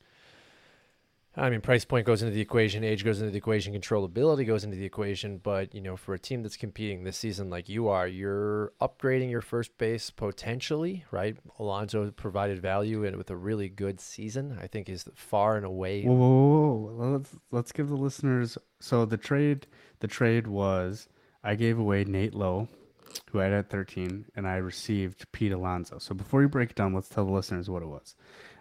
[1.37, 4.63] I mean, price point goes into the equation, age goes into the equation, controllability goes
[4.63, 5.39] into the equation.
[5.39, 9.31] But you know, for a team that's competing this season like you are, you're upgrading
[9.31, 11.37] your first base potentially, right?
[11.59, 16.05] Alonso provided value and with a really good season, I think is far and away.
[16.05, 18.57] Whoa, whoa, whoa, let's let's give the listeners.
[18.79, 19.67] So the trade,
[19.99, 21.09] the trade was
[21.43, 22.69] I gave away Nate Lowe,
[23.33, 25.99] who I had at 13, and I received Pete Alonso.
[25.99, 28.15] So before you break it down, let's tell the listeners what it was.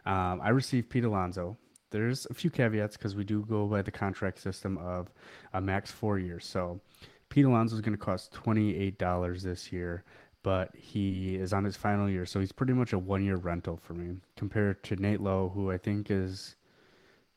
[0.06, 1.58] Um, I received Pete Alonso
[1.94, 5.14] there's a few caveats because we do go by the contract system of
[5.54, 6.44] a max four years.
[6.46, 6.82] So
[7.30, 10.04] Pete Alonso is going to cost $28 this year,
[10.42, 12.26] but he is on his final year.
[12.26, 15.72] So he's pretty much a one year rental for me compared to Nate Lowe, who
[15.72, 16.56] I think is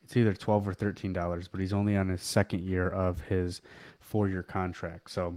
[0.03, 3.61] it's either 12 or $13, but he's only on his second year of his
[4.01, 5.11] four year contract.
[5.11, 5.37] So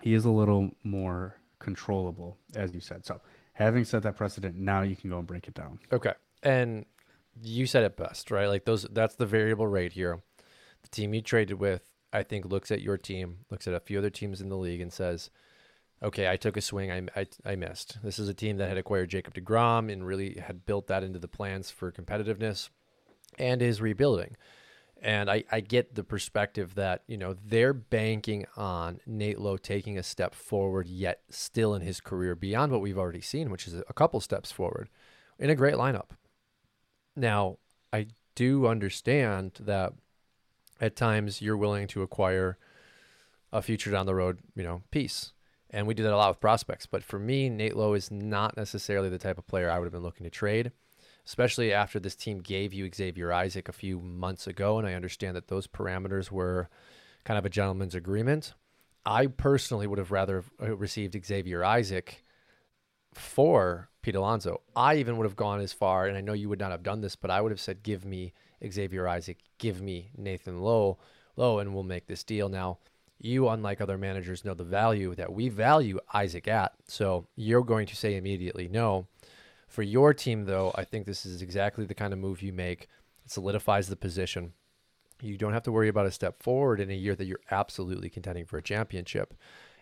[0.00, 3.04] he is a little more controllable, as you said.
[3.04, 3.20] So
[3.52, 5.78] having set that precedent, now you can go and break it down.
[5.92, 6.12] Okay.
[6.42, 6.86] And
[7.42, 8.46] you said it best, right?
[8.46, 10.20] Like those that's the variable rate here.
[10.82, 13.98] The team you traded with, I think, looks at your team, looks at a few
[13.98, 15.30] other teams in the league and says,
[16.02, 17.98] okay, I took a swing, I, I, I missed.
[18.02, 21.18] This is a team that had acquired Jacob DeGrom and really had built that into
[21.18, 22.68] the plans for competitiveness
[23.38, 24.36] and is rebuilding.
[25.02, 29.98] And I, I get the perspective that, you know, they're banking on Nate Lowe taking
[29.98, 33.74] a step forward, yet still in his career beyond what we've already seen, which is
[33.74, 34.88] a couple steps forward
[35.38, 36.10] in a great lineup.
[37.16, 37.58] Now,
[37.92, 39.92] I do understand that
[40.80, 42.58] at times you're willing to acquire
[43.52, 45.32] a future down the road, you know, piece.
[45.70, 46.86] And we do that a lot with prospects.
[46.86, 49.92] But for me, Nate Lowe is not necessarily the type of player I would have
[49.92, 50.72] been looking to trade
[51.26, 54.78] especially after this team gave you Xavier Isaac a few months ago.
[54.78, 56.68] And I understand that those parameters were
[57.24, 58.54] kind of a gentleman's agreement.
[59.04, 62.22] I personally would have rather uh, received Xavier Isaac
[63.12, 64.60] for Pete Alonso.
[64.76, 67.00] I even would have gone as far, and I know you would not have done
[67.00, 68.32] this, but I would have said, give me
[68.64, 70.98] Xavier Isaac, give me Nathan Lowe,
[71.34, 72.48] Lowe, and we'll make this deal.
[72.48, 72.78] Now,
[73.18, 76.74] you, unlike other managers, know the value that we value Isaac at.
[76.86, 79.08] So you're going to say immediately no.
[79.66, 82.82] For your team, though, I think this is exactly the kind of move you make.
[83.24, 84.52] It solidifies the position.
[85.20, 88.08] You don't have to worry about a step forward in a year that you're absolutely
[88.08, 89.34] contending for a championship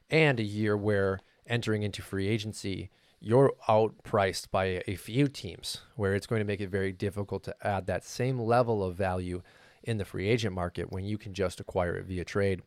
[0.08, 2.88] and a year where entering into free agency,
[3.24, 7.54] you're outpriced by a few teams where it's going to make it very difficult to
[7.66, 9.40] add that same level of value
[9.82, 12.60] in the free agent market when you can just acquire it via trade.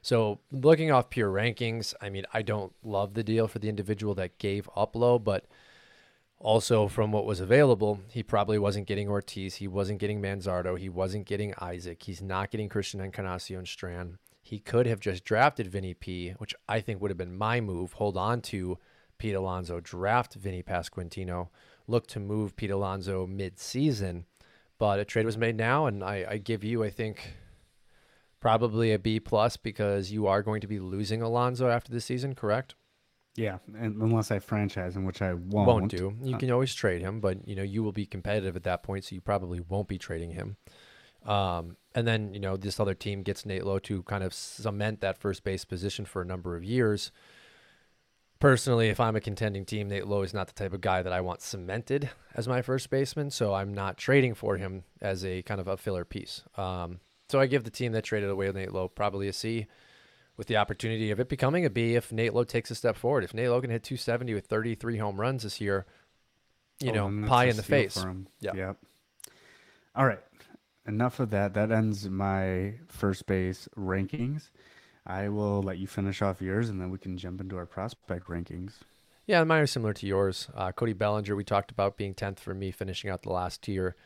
[0.00, 4.14] So, looking off pure rankings, I mean, I don't love the deal for the individual
[4.14, 5.44] that gave up Lowe, but
[6.38, 9.56] also, from what was available, he probably wasn't getting Ortiz.
[9.56, 10.78] He wasn't getting Manzardo.
[10.78, 12.04] He wasn't getting Isaac.
[12.04, 14.16] He's not getting Christian Encarnacion Strand.
[14.40, 17.94] He could have just drafted Vinny P, which I think would have been my move.
[17.94, 18.78] Hold on to
[19.18, 21.48] Pete Alonso, draft Vinny Pasquantino,
[21.86, 24.24] look to move Pete Alonso mid-season.
[24.78, 27.34] But a trade was made now, and I, I give you, I think,
[28.40, 32.34] probably a B plus because you are going to be losing Alonso after the season,
[32.34, 32.76] correct?
[33.38, 35.68] Yeah, and unless I franchise him, which I won't.
[35.68, 36.14] Won't do.
[36.22, 38.82] You uh, can always trade him, but you know you will be competitive at that
[38.82, 40.56] point, so you probably won't be trading him.
[41.24, 45.00] Um, and then you know this other team gets Nate Lowe to kind of cement
[45.02, 47.12] that first base position for a number of years.
[48.40, 51.12] Personally, if I'm a contending team, Nate Lowe is not the type of guy that
[51.12, 55.42] I want cemented as my first baseman, so I'm not trading for him as a
[55.42, 56.42] kind of a filler piece.
[56.56, 59.66] Um, so I give the team that traded away Nate Lowe probably a C
[60.36, 63.24] with the opportunity of it becoming a B if Nate Lowe takes a step forward.
[63.24, 65.84] If Nate Lowe can hit 270 with 33 home runs this year,
[66.78, 68.02] you oh, know, pie in the face.
[68.40, 68.52] Yeah.
[68.54, 68.76] Yep.
[69.96, 70.20] All right.
[70.86, 71.54] Enough of that.
[71.54, 74.50] That ends my first base rankings.
[75.08, 78.28] I will let you finish off yours, and then we can jump into our prospect
[78.28, 78.72] rankings.
[79.26, 80.48] Yeah, mine are similar to yours.
[80.54, 83.96] Uh, Cody Bellinger, we talked about being 10th for me, finishing out the last tier.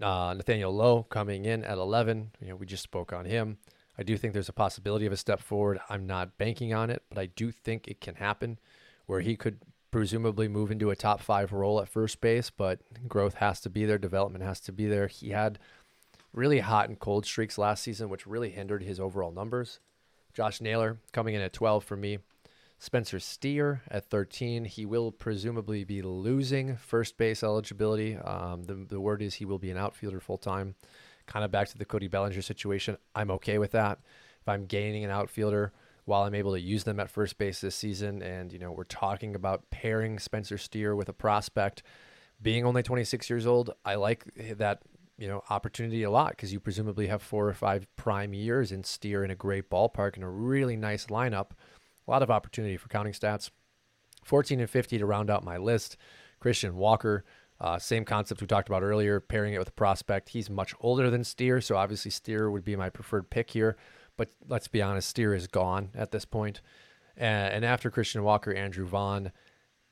[0.00, 2.32] Uh, Nathaniel Lowe coming in at 11.
[2.40, 3.58] You know, we just spoke on him.
[3.96, 5.78] I do think there's a possibility of a step forward.
[5.88, 8.58] I'm not banking on it, but I do think it can happen
[9.06, 9.58] where he could
[9.90, 13.84] presumably move into a top five role at first base, but growth has to be
[13.84, 15.06] there, development has to be there.
[15.06, 15.58] He had
[16.32, 19.80] really hot and cold streaks last season, which really hindered his overall numbers.
[20.34, 22.18] Josh Naylor coming in at 12 for me.
[22.78, 24.64] Spencer Steer at 13.
[24.64, 28.16] He will presumably be losing first base eligibility.
[28.16, 30.74] Um, the, the word is he will be an outfielder full time
[31.26, 32.96] kind of back to the Cody Bellinger situation.
[33.14, 34.00] I'm okay with that.
[34.40, 35.72] If I'm gaining an outfielder
[36.04, 38.84] while I'm able to use them at first base this season, and you know we're
[38.84, 41.84] talking about pairing Spencer Steer with a prospect,
[42.42, 44.24] being only 26 years old, I like
[44.56, 44.82] that
[45.18, 48.84] you know opportunity a lot because you presumably have four or five prime years in
[48.84, 51.50] Steer in a great ballpark and a really nice lineup.
[52.06, 53.50] A lot of opportunity for counting stats.
[54.24, 55.96] 14 and 50 to round out my list.
[56.40, 57.24] Christian Walker,
[57.60, 60.30] uh, same concept we talked about earlier, pairing it with a prospect.
[60.30, 63.76] He's much older than Steer, so obviously Steer would be my preferred pick here.
[64.16, 66.60] But let's be honest, Steer is gone at this point.
[67.16, 69.32] And, and after Christian Walker, Andrew Vaughn,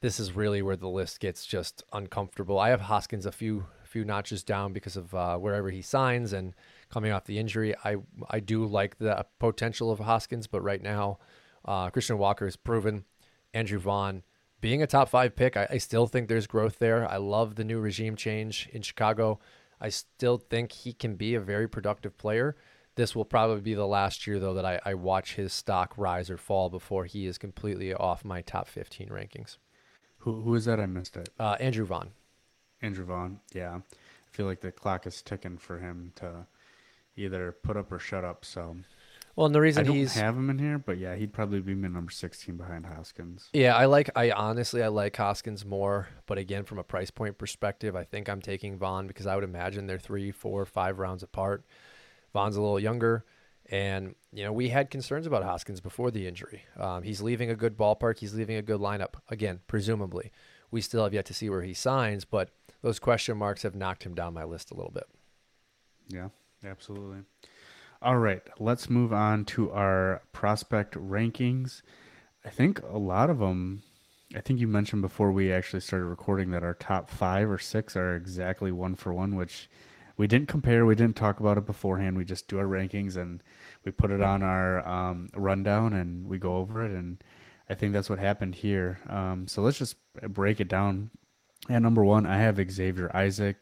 [0.01, 2.59] this is really where the list gets just uncomfortable.
[2.59, 6.55] I have Hoskins a few few notches down because of uh, wherever he signs and
[6.91, 7.75] coming off the injury.
[7.85, 7.97] I
[8.29, 11.19] I do like the potential of Hoskins, but right now,
[11.65, 13.05] uh, Christian Walker is proven.
[13.53, 14.23] Andrew Vaughn
[14.61, 17.11] being a top five pick, I, I, still think there's growth there.
[17.11, 19.41] I love the new regime change in Chicago.
[19.81, 22.57] I still think he can be a very productive player.
[22.97, 26.29] This will probably be the last year, though, that I, I watch his stock rise
[26.29, 29.57] or fall before he is completely off my top 15 rankings.
[30.19, 30.81] Who, who is that?
[30.81, 31.31] I missed it.
[31.39, 32.11] Uh, Andrew Vaughn.
[32.83, 33.77] Andrew Vaughn, yeah.
[33.77, 36.47] I feel like the clock is ticking for him to
[37.17, 38.45] either put up or shut up.
[38.45, 38.77] So
[39.37, 41.61] well, and the reason I don't he's have him in here, but yeah, he'd probably
[41.61, 43.49] be my number sixteen behind Hoskins.
[43.53, 44.11] Yeah, I like.
[44.17, 48.29] I honestly I like Hoskins more, but again, from a price point perspective, I think
[48.29, 51.65] I'm taking Vaughn because I would imagine they're three, four, five rounds apart.
[52.33, 53.25] Vaughn's a little younger,
[53.71, 56.65] And, you know, we had concerns about Hoskins before the injury.
[56.77, 58.19] Um, he's leaving a good ballpark.
[58.19, 59.15] He's leaving a good lineup.
[59.29, 60.33] Again, presumably.
[60.73, 62.51] We still have yet to see where he signs, but
[62.83, 65.09] those question marks have knocked him down my list a little bit.
[66.09, 66.29] Yeah,
[66.65, 67.21] absolutely.
[68.03, 71.83] All right, let's move on to our prospect rankings.
[72.45, 73.83] I think a lot of them,
[74.35, 77.97] I think you mentioned before we actually started recording that our top five or six
[77.97, 79.69] are exactly one for one, which
[80.17, 80.87] we didn't compare.
[80.87, 82.17] We didn't talk about it beforehand.
[82.17, 83.43] We just do our rankings and
[83.85, 86.91] we put it on our um, rundown and we go over it.
[86.91, 87.23] And
[87.69, 88.99] I think that's what happened here.
[89.09, 89.97] Um, so let's just
[90.29, 91.11] break it down.
[91.71, 93.61] At number one, I have Xavier Isaac.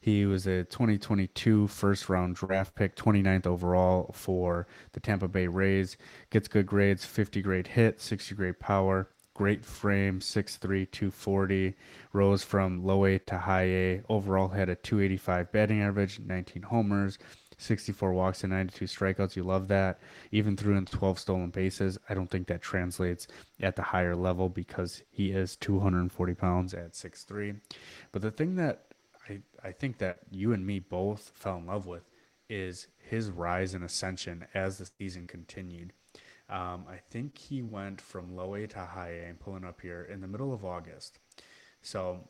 [0.00, 5.98] He was a 2022 first round draft pick, 29th overall for the Tampa Bay Rays.
[6.30, 11.74] Gets good grades, 50 grade hit, 60 grade power, great frame, 6'3, 240.
[12.14, 14.02] Rose from low A to high A.
[14.08, 17.18] Overall had a 285 batting average, 19 homers,
[17.60, 19.36] 64 walks and 92 strikeouts.
[19.36, 20.00] You love that.
[20.32, 21.98] Even threw in 12 stolen bases.
[22.08, 23.26] I don't think that translates
[23.60, 27.60] at the higher level because he is 240 pounds at 6'3.
[28.12, 28.86] But the thing that
[29.28, 32.08] I, I think that you and me both fell in love with
[32.48, 35.92] is his rise and ascension as the season continued.
[36.48, 40.20] Um, I think he went from low A to high A pulling up here in
[40.20, 41.18] the middle of August.
[41.82, 42.28] So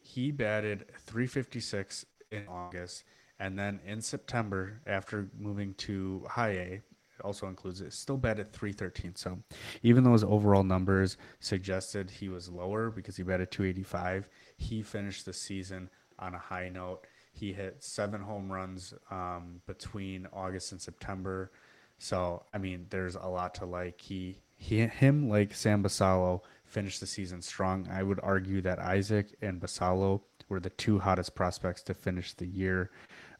[0.00, 3.04] he batted 356 in August.
[3.38, 6.82] And then in September, after moving to high A,
[7.22, 9.14] also includes it, still bet at 313.
[9.16, 9.38] So
[9.82, 15.24] even though his overall numbers suggested he was lower because he batted 285, he finished
[15.26, 17.06] the season on a high note.
[17.32, 21.52] He hit seven home runs um, between August and September.
[21.98, 24.00] So I mean, there's a lot to like.
[24.00, 27.88] He, he him like Sam Basallo finished the season strong.
[27.90, 32.46] I would argue that Isaac and Basallo were the two hottest prospects to finish the
[32.46, 32.90] year.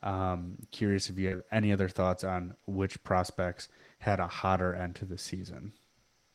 [0.07, 4.95] Um, curious if you have any other thoughts on which prospects had a hotter end
[4.97, 5.73] to the season.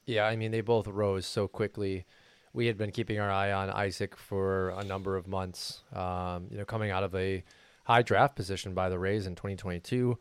[0.05, 2.05] Yeah, I mean they both rose so quickly
[2.53, 5.84] we had been keeping our eye on Isaac for a number of months.
[5.93, 7.45] Um, you know, coming out of a
[7.86, 10.17] high draft position by the Rays in 2022,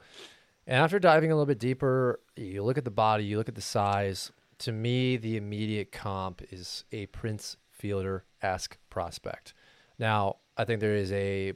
[0.69, 3.57] and after diving a little bit deeper, you look at the body, you look at
[3.57, 4.31] the size.
[4.61, 9.55] To me, the immediate comp is a Prince Fielder esque prospect.
[9.99, 11.55] Now, I think there is a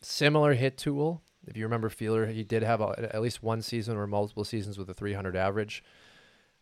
[0.00, 1.22] similar hit tool.
[1.46, 4.78] If you remember Fielder, he did have a, at least one season or multiple seasons
[4.78, 5.82] with a 300 average.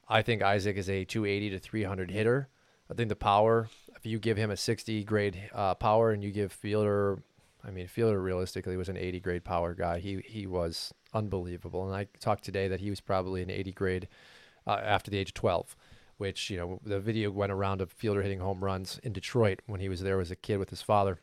[0.08, 2.48] I think Isaac is a 280 to 300 hitter.
[2.90, 6.30] I think the power, if you give him a 60 grade uh, power and you
[6.30, 7.20] give Fielder,
[7.64, 9.98] I mean, Fielder realistically was an 80 grade power guy.
[9.98, 11.86] He he was unbelievable.
[11.86, 14.08] And I talked today that he was probably an 80 grade
[14.66, 15.74] uh, after the age of 12,
[16.18, 19.80] which, you know, the video went around of Fielder hitting home runs in Detroit when
[19.80, 21.18] he was there as a kid with his father.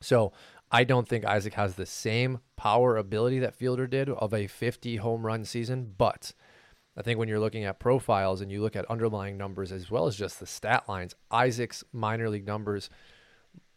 [0.00, 0.32] So
[0.76, 4.96] I don't think Isaac has the same power ability that Fielder did of a 50
[4.96, 6.34] home run season, but
[6.98, 10.06] I think when you're looking at profiles and you look at underlying numbers as well
[10.06, 12.90] as just the stat lines, Isaac's minor league numbers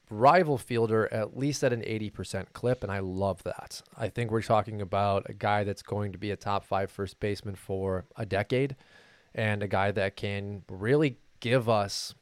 [0.09, 3.81] rival fielder at least at an 80% clip, and I love that.
[3.97, 7.21] I think we're talking about a guy that's going to be a top five first
[7.21, 8.75] baseman for a decade
[9.33, 12.13] and a guy that can really give us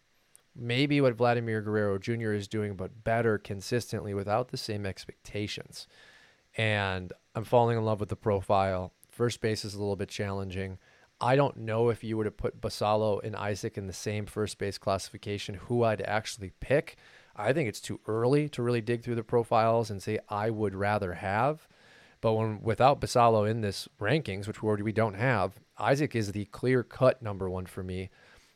[0.57, 2.33] maybe what Vladimir Guerrero Jr.
[2.33, 5.87] is doing, but better consistently without the same expectations.
[6.57, 8.93] And I'm falling in love with the profile.
[9.09, 10.79] First base is a little bit challenging.
[11.19, 14.57] I don't know if you were to put Basallo and Isaac in the same first
[14.57, 16.97] base classification, who I'd actually pick.
[17.35, 20.75] I think it's too early to really dig through the profiles and say I would
[20.75, 21.67] rather have.
[22.21, 26.83] But when without Basallo in this rankings, which we don't have, Isaac is the clear
[26.83, 28.09] cut number one for me.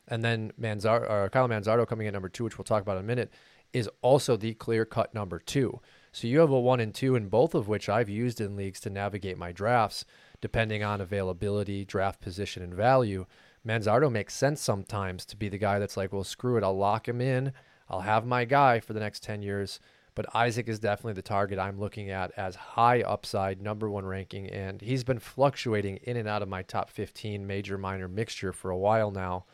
[0.08, 3.04] And then Manzar- or Kyle Manzardo coming in number two, which we'll talk about in
[3.04, 3.32] a minute,
[3.72, 5.80] is also the clear cut number two.
[6.12, 8.80] So you have a one and two, and both of which I've used in leagues
[8.80, 10.04] to navigate my drafts
[10.42, 13.24] depending on availability, draft position, and value.
[13.66, 16.64] Manzardo makes sense sometimes to be the guy that's like, well, screw it.
[16.64, 17.52] I'll lock him in.
[17.88, 19.78] I'll have my guy for the next 10 years.
[20.14, 24.50] But Isaac is definitely the target I'm looking at as high upside, number one ranking.
[24.50, 28.70] And he's been fluctuating in and out of my top 15 major minor mixture for
[28.70, 29.46] a while now.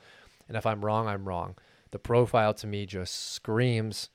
[0.48, 1.56] And if I'm wrong, I'm wrong.
[1.90, 4.08] The profile to me just screams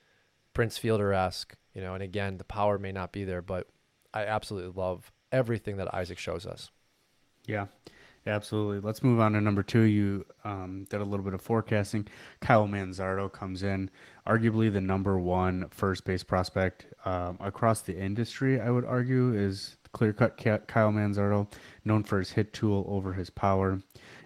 [0.52, 3.68] Prince Fielder esque, you know, and again, the power may not be there, but
[4.12, 6.70] I absolutely love everything that Isaac shows us.
[7.46, 7.66] Yeah,
[8.26, 8.80] absolutely.
[8.80, 9.80] Let's move on to number two.
[9.80, 12.06] You um, did a little bit of forecasting.
[12.40, 13.90] Kyle Manzardo comes in,
[14.26, 18.60] arguably the number one first base prospect um, across the industry.
[18.60, 21.50] I would argue is clear cut Kyle Manzardo,
[21.84, 23.80] known for his hit tool over his power.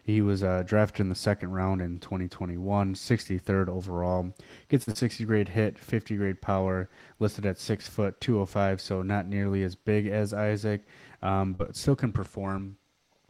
[0.09, 4.33] He was uh, drafted in the second round in 2021, 63rd overall.
[4.71, 6.89] Gets a 60 grade hit, 50 grade power,
[7.19, 10.87] listed at six foot 205, so not nearly as big as Isaac,
[11.21, 12.79] um, but still can perform.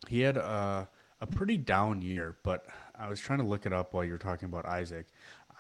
[0.07, 0.89] he had a,
[1.21, 2.65] a pretty down year, but
[2.97, 5.07] I was trying to look it up while you were talking about Isaac.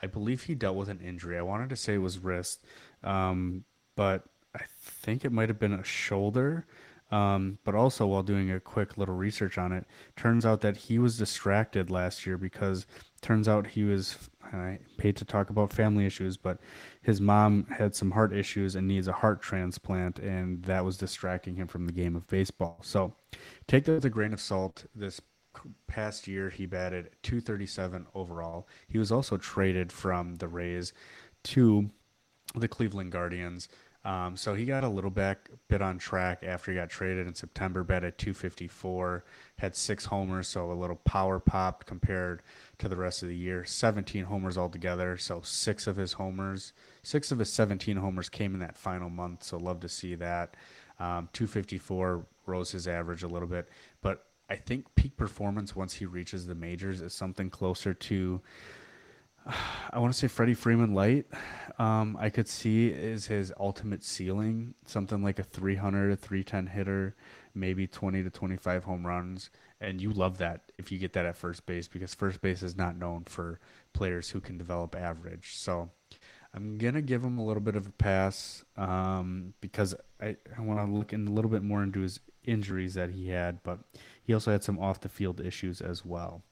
[0.00, 1.36] I believe he dealt with an injury.
[1.36, 2.64] I wanted to say it was wrist,
[3.02, 3.64] um,
[3.96, 4.22] but
[4.54, 6.64] I think it might have been a shoulder.
[7.10, 9.86] Um, but also, while doing a quick little research on it,
[10.16, 12.86] turns out that he was distracted last year because
[13.22, 14.16] turns out he was.
[14.50, 16.58] I paid to talk about family issues, but
[17.02, 21.56] his mom had some heart issues and needs a heart transplant, and that was distracting
[21.56, 22.78] him from the game of baseball.
[22.82, 23.14] So,
[23.66, 24.86] take that with a grain of salt.
[24.94, 25.20] This
[25.86, 28.68] past year, he batted 237 overall.
[28.88, 30.92] He was also traded from the Rays
[31.44, 31.90] to
[32.54, 33.68] the Cleveland Guardians.
[34.08, 37.34] Um, so he got a little back bit on track after he got traded in
[37.34, 37.84] September.
[37.84, 39.22] bet at 254,
[39.58, 42.40] had six homers, so a little power popped compared
[42.78, 43.66] to the rest of the year.
[43.66, 48.60] 17 homers altogether, so six of his homers, six of his 17 homers came in
[48.60, 49.42] that final month.
[49.42, 50.56] So love to see that.
[50.98, 53.68] Um, 254 rose his average a little bit,
[54.00, 58.40] but I think peak performance once he reaches the majors is something closer to
[59.90, 61.26] I want to say Freddie Freeman light.
[61.78, 67.16] Um, I could see is his ultimate ceiling, something like a 300 to 310 hitter,
[67.54, 69.50] maybe 20 to 25 home runs.
[69.80, 72.76] And you love that if you get that at first base because first base is
[72.76, 73.60] not known for
[73.92, 75.52] players who can develop average.
[75.54, 75.88] So
[76.52, 80.84] I'm to give him a little bit of a pass um, because I, I want
[80.84, 83.78] to look in a little bit more into his injuries that he had, but
[84.24, 86.42] he also had some off the field issues as well.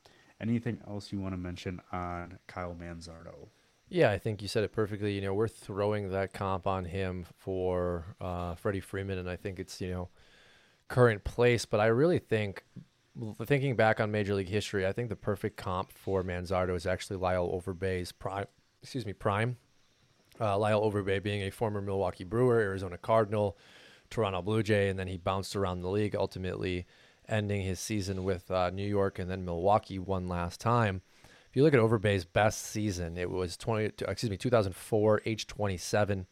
[0.40, 3.48] Anything else you want to mention on Kyle Manzardo?
[3.88, 5.14] Yeah, I think you said it perfectly.
[5.14, 9.58] You know, we're throwing that comp on him for uh, Freddie Freeman, and I think
[9.58, 10.08] it's you know
[10.88, 11.64] current place.
[11.64, 12.64] But I really think,
[13.44, 17.16] thinking back on Major League history, I think the perfect comp for Manzardo is actually
[17.16, 18.46] Lyle Overbay's prime.
[18.82, 19.56] Excuse me, prime.
[20.38, 23.56] Uh, Lyle Overbay being a former Milwaukee Brewer, Arizona Cardinal,
[24.10, 26.86] Toronto Blue Jay, and then he bounced around the league, ultimately
[27.28, 31.02] ending his season with uh, New York and then Milwaukee one last time.
[31.48, 36.26] If you look at Overbay's best season, it was 20 excuse me 2004, age 27.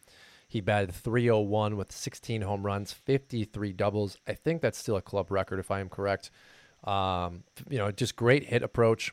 [0.46, 4.18] He batted 301 with 16 home runs, 53 doubles.
[4.26, 6.30] I think that's still a club record if I am correct.
[6.84, 9.12] Um, you know, just great hit approach.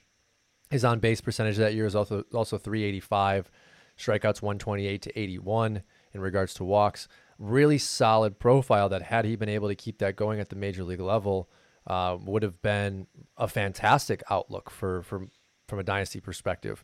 [0.69, 3.49] His on base percentage that year is also also 385,
[3.97, 7.07] strikeouts 128 to 81 in regards to walks.
[7.39, 10.83] Really solid profile that had he been able to keep that going at the major
[10.83, 11.49] league level,
[11.87, 13.07] uh, would have been
[13.37, 15.27] a fantastic outlook for, for
[15.67, 16.83] from a dynasty perspective.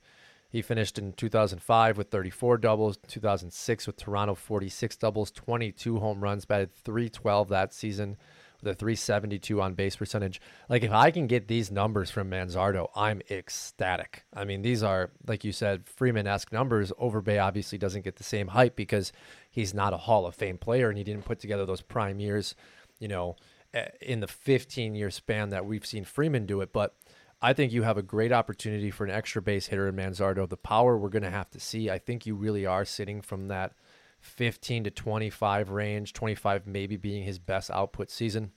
[0.50, 6.46] He finished in 2005 with 34 doubles, 2006 with Toronto 46 doubles, 22 home runs,
[6.46, 8.18] batted 312 that season
[8.62, 10.42] with a 372 on base percentage.
[10.70, 14.24] Like if I can get these numbers from Manzardo, I'm ecstatic.
[14.34, 16.92] I mean, these are like you said, Freeman-esque numbers.
[16.94, 19.12] Overbay obviously doesn't get the same hype because
[19.52, 22.56] he's not a Hall of Fame player and he didn't put together those prime years,
[23.00, 23.36] you know,
[24.02, 26.72] in the 15 year span that we've seen Freeman do it.
[26.72, 26.96] But
[27.42, 30.48] I think you have a great opportunity for an extra base hitter in Manzardo.
[30.48, 31.90] The power we're going to have to see.
[31.90, 33.74] I think you really are sitting from that
[34.22, 38.52] 15 to 25 range, 25 maybe being his best output season.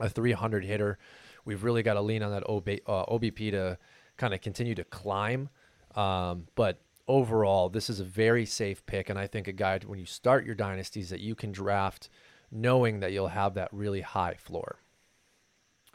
[0.00, 0.98] A 300 hitter.
[1.44, 3.78] We've really got to lean on that OB, uh, OBP to
[4.16, 5.48] kind of continue to climb.
[5.94, 9.08] Um, but overall, this is a very safe pick.
[9.08, 12.08] And I think a guy, when you start your dynasties, that you can draft–
[12.56, 14.78] knowing that you'll have that really high floor.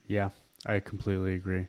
[0.08, 0.30] Yeah,
[0.66, 1.68] I completely agree.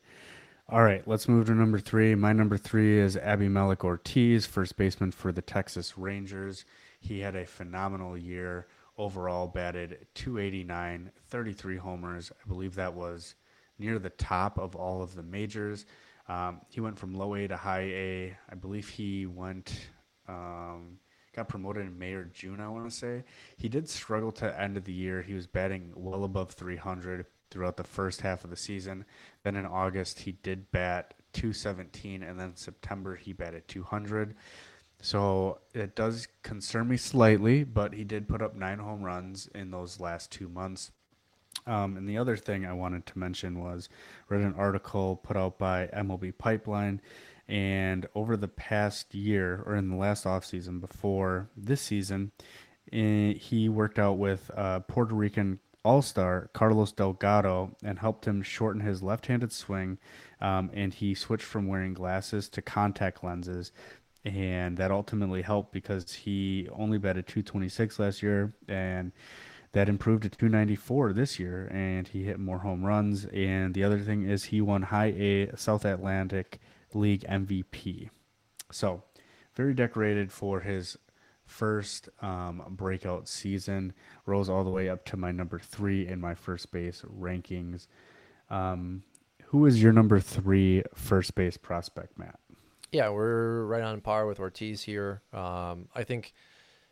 [0.69, 2.15] All right, let's move to number three.
[2.15, 6.65] My number three is Abimelec Ortiz, first baseman for the Texas Rangers.
[7.01, 8.67] He had a phenomenal year.
[8.99, 12.31] Overall, batted 289, 33 homers.
[12.33, 13.35] I believe that was
[13.79, 15.87] near the top of all of the majors.
[16.29, 18.37] Um, he went from low A to high A.
[18.51, 19.89] I believe he went
[20.29, 20.99] um,
[21.35, 23.25] got promoted in May or June, I want to say.
[23.57, 25.23] He did struggle to end of the year.
[25.23, 29.05] He was batting well above 300 throughout the first half of the season.
[29.43, 34.35] Then in August, he did bat 217, and then September, he batted 200.
[35.01, 39.71] So it does concern me slightly, but he did put up nine home runs in
[39.71, 40.93] those last two months.
[41.67, 43.89] Um, and the other thing I wanted to mention was
[44.29, 47.01] read an article put out by MLB Pipeline
[47.53, 52.33] and over the past year, or in the last offseason before this season,
[52.91, 58.41] eh, he worked out with uh, Puerto Rican All Star Carlos Delgado and helped him
[58.43, 59.99] shorten his left handed swing.
[60.41, 63.71] Um, and he switched from wearing glasses to contact lenses.
[64.25, 68.55] And that ultimately helped because he only batted 226 last year.
[68.67, 69.13] And
[69.73, 71.69] that improved to 294 this year.
[71.71, 73.27] And he hit more home runs.
[73.27, 76.59] And the other thing is he won high A South Atlantic
[76.95, 78.11] league MVP.
[78.71, 79.03] So,
[79.55, 80.97] very decorated for his
[81.45, 83.93] first um, breakout season.
[84.27, 87.87] Rose all the way up to my number three in my first base rankings.
[88.51, 89.03] Um,
[89.47, 92.39] who is your number three first base prospect, Matt?
[92.91, 95.23] Yeah, we're right on par with Ortiz here.
[95.33, 96.33] Um, I think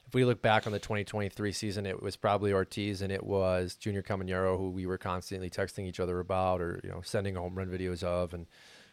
[0.06, 3.76] if we look back on the 2023 season, it was probably Ortiz and it was
[3.76, 7.54] Junior Caminero who we were constantly texting each other about or you know sending home
[7.54, 8.46] run videos of, and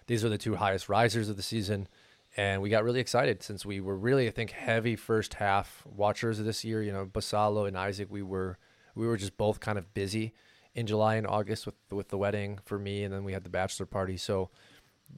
[0.07, 1.87] these are the two highest risers of the season.
[2.35, 6.39] And we got really excited since we were really, I think, heavy first half watchers
[6.39, 6.81] of this year.
[6.81, 8.57] You know, Basallo and Isaac, we were
[8.95, 10.33] we were just both kind of busy
[10.75, 13.49] in July and August with with the wedding for me, and then we had the
[13.49, 14.17] bachelor party.
[14.17, 14.49] So,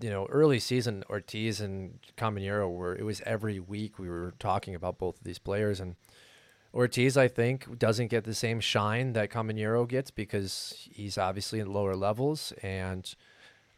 [0.01, 4.73] you know, early season Ortiz and Caminero were it was every week we were talking
[4.73, 5.95] about both of these players, and
[6.73, 11.73] Ortiz I think doesn't get the same shine that Caminero gets because he's obviously in
[11.73, 13.13] lower levels and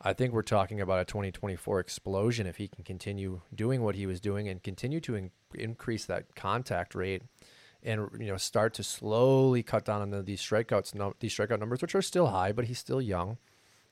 [0.03, 4.07] I think we're talking about a 2024 explosion if he can continue doing what he
[4.07, 7.21] was doing and continue to in- increase that contact rate
[7.83, 11.59] and you know start to slowly cut down on the, these strikeouts no, these strikeout
[11.59, 13.37] numbers which are still high but he's still young.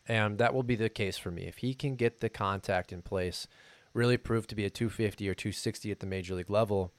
[0.07, 1.43] And that will be the case for me.
[1.43, 3.47] If he can get the contact in place
[3.93, 6.91] really prove to be a 250 or 260 at the major league level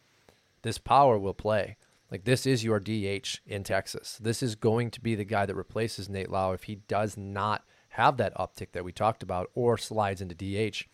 [0.63, 1.77] this power will play.
[2.11, 4.19] Like this is your DH in Texas.
[4.21, 7.65] This is going to be the guy that replaces Nate Lowe if he does not
[8.01, 10.85] have that uptick that we talked about or slides into DH.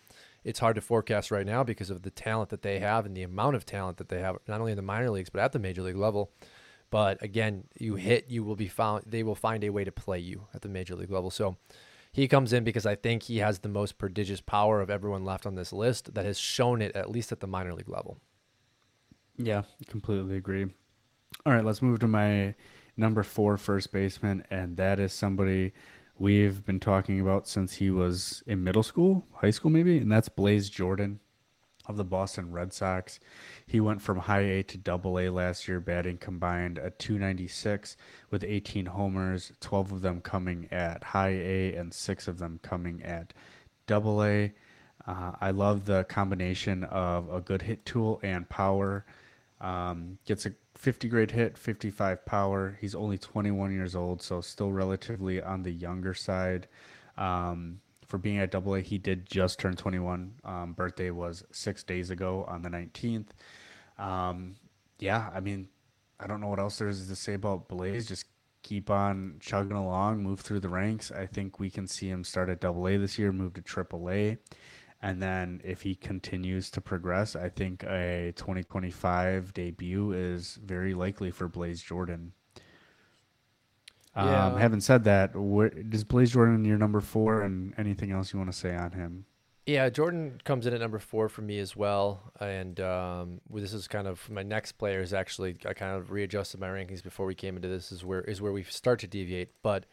[0.43, 3.23] It's hard to forecast right now because of the talent that they have and the
[3.23, 5.59] amount of talent that they have, not only in the minor leagues, but at the
[5.61, 6.33] major league level.
[6.91, 10.19] But again, you hit, you will be found, they will find a way to play
[10.19, 11.31] you at the major league level.
[11.31, 11.57] So
[12.13, 15.47] he comes in because I think he has the most prodigious power of everyone left
[15.47, 18.19] on this list that has shown it at least at the minor league level.
[19.37, 20.67] Yeah, completely agree.
[21.45, 22.55] All right, let's move to my
[22.97, 25.73] number four first baseman, and that is somebody
[26.19, 30.29] we've been talking about since he was in middle school, high school maybe, and that's
[30.29, 31.21] Blaze Jordan
[31.89, 33.21] of the Boston Red Sox.
[33.67, 37.97] He went from high A to double A last year, batting combined a 296
[38.31, 43.03] with 18 homers, 12 of them coming at high A and six of them coming
[43.03, 43.33] at
[43.87, 44.53] double A.
[45.07, 49.05] Uh, I love the combination of a good hit tool and power.
[49.61, 52.79] Um, gets a 50 grade hit, 55 power.
[52.81, 56.69] He's only 21 years old, so still relatively on the younger side.
[57.17, 60.33] Um, for being at Double A, he did just turn 21.
[60.45, 63.29] Um, birthday was six days ago on the 19th.
[63.99, 64.57] Um,
[64.99, 65.69] yeah, I mean,
[66.21, 68.07] I don't know what else there is to say about Blaze.
[68.07, 68.27] Just
[68.63, 71.11] keep on chugging along, move through the ranks.
[71.11, 74.09] I think we can see him start at Double A this year, move to Triple
[74.11, 74.39] A.
[75.03, 81.31] And then if he continues to progress, I think a 2025 debut is very likely
[81.31, 82.33] for Blaze Jordan.
[84.17, 84.47] Yeah.
[84.47, 88.39] Um, having said that, where, does Blaze Jordan your number four, and anything else you
[88.39, 89.27] want to say on him?
[89.67, 93.89] Yeah, Jordan comes in at number four for me as well, and um, this is
[93.89, 97.35] kind of my next player is actually I kind of readjusted my rankings before we
[97.35, 99.85] came into this is where is where we start to deviate, but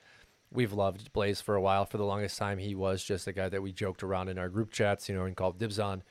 [0.54, 1.86] we've loved Blaze for a while.
[1.86, 4.50] For the longest time, he was just a guy that we joked around in our
[4.50, 6.04] group chats, you know, and called dibs on.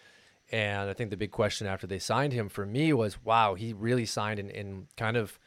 [0.50, 3.72] And I think the big question after they signed him for me was, wow, he
[3.72, 5.38] really signed and, and kind of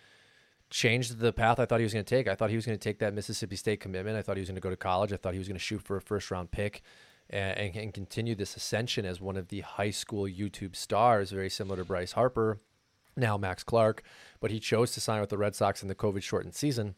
[0.72, 2.28] changed the path I thought he was going to take.
[2.28, 4.18] I thought he was going to take that Mississippi State commitment.
[4.18, 5.14] I thought he was going to go to college.
[5.14, 6.82] I thought he was going to shoot for a first round pick
[7.30, 11.50] and, and, and continue this ascension as one of the high school YouTube stars, very
[11.50, 12.60] similar to Bryce Harper,
[13.16, 14.02] now Max Clark.
[14.40, 16.96] But he chose to sign with the Red Sox in the COVID shortened season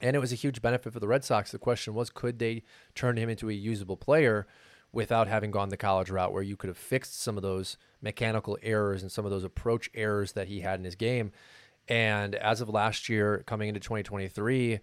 [0.00, 1.50] and it was a huge benefit for the Red Sox.
[1.50, 2.62] The question was, could they
[2.94, 4.46] turn him into a usable player
[4.92, 8.58] without having gone the college route, where you could have fixed some of those mechanical
[8.62, 11.32] errors and some of those approach errors that he had in his game?
[11.88, 14.80] And as of last year, coming into 2023,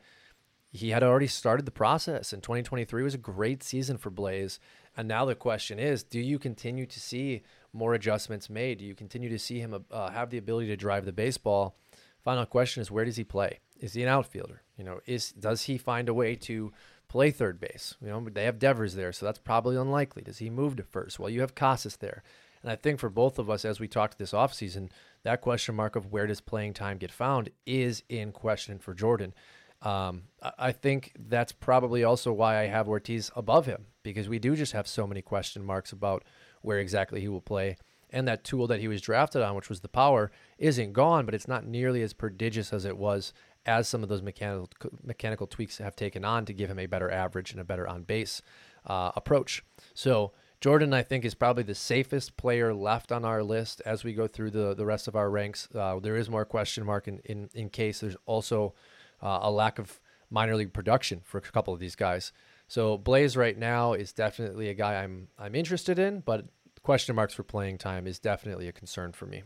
[0.72, 4.60] he had already started the process, and 2023 was a great season for Blaze.
[4.96, 8.80] And now the question is, do you continue to see more adjustments made?
[8.80, 11.78] Do you continue to see him uh, have the ability to drive the baseball?
[12.24, 13.60] Final question is, where does he play?
[13.80, 14.62] Is he an outfielder?
[14.78, 16.72] You know, is does he find a way to
[17.08, 17.96] play third base?
[18.02, 20.24] You know, they have Devers there, so that's probably unlikely.
[20.24, 21.20] Does he move to first?
[21.20, 22.24] Well, you have Casas there.
[22.62, 24.90] And I think for both of us, as we talked this offseason,
[25.24, 29.34] that question mark of where does playing time get found is in question for Jordan.
[29.82, 30.24] Um,
[30.58, 34.72] I think that's probably also why I have Ortiz above him because we do just
[34.72, 36.24] have so many question marks about
[36.62, 37.78] where exactly he will play.
[38.10, 41.36] And that tool that he was drafted on, which was the power, isn't gone, but
[41.36, 43.34] it's not nearly as prodigious as it was
[43.68, 44.70] as some of those mechanical
[45.04, 48.04] mechanical tweaks have taken on to give him a better average and a better on
[48.04, 48.42] base
[48.86, 49.64] uh, approach.
[49.94, 54.14] So Jordan, I think, is probably the safest player left on our list as we
[54.14, 55.68] go through the, the rest of our ranks.
[55.76, 58.74] Uh, there is more question mark in, in, in case there's also
[59.22, 60.00] uh, a lack of
[60.32, 62.32] minor league production for a couple of these guys.
[62.68, 66.46] So Blaze right now is definitely a guy I'm I'm interested in, but
[66.84, 69.44] question marks for playing time is definitely a concern for me.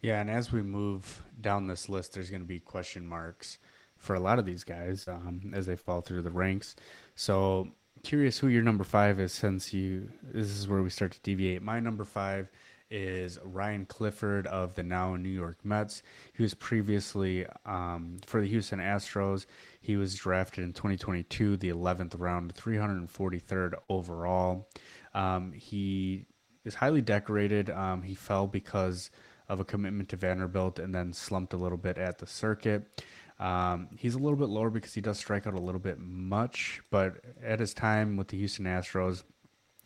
[0.00, 3.58] Yeah, and as we move down this list, there's going to be question marks
[3.96, 6.76] for a lot of these guys um, as they fall through the ranks.
[7.16, 7.68] So
[8.04, 11.62] curious who your number five is since you this is where we start to deviate.
[11.62, 12.48] My number five
[12.90, 16.02] is Ryan Clifford of the now New York Mets.
[16.32, 19.46] He was previously um, for the Houston Astros.
[19.80, 24.68] He was drafted in 2022, the 11th round, 343rd overall.
[25.12, 26.24] Um, he
[26.64, 27.68] is highly decorated.
[27.68, 29.10] Um, he fell because
[29.48, 33.02] of a commitment to Vanderbilt and then slumped a little bit at the circuit.
[33.38, 36.80] Um, he's a little bit lower because he does strike out a little bit much,
[36.90, 39.22] but at his time with the Houston Astros,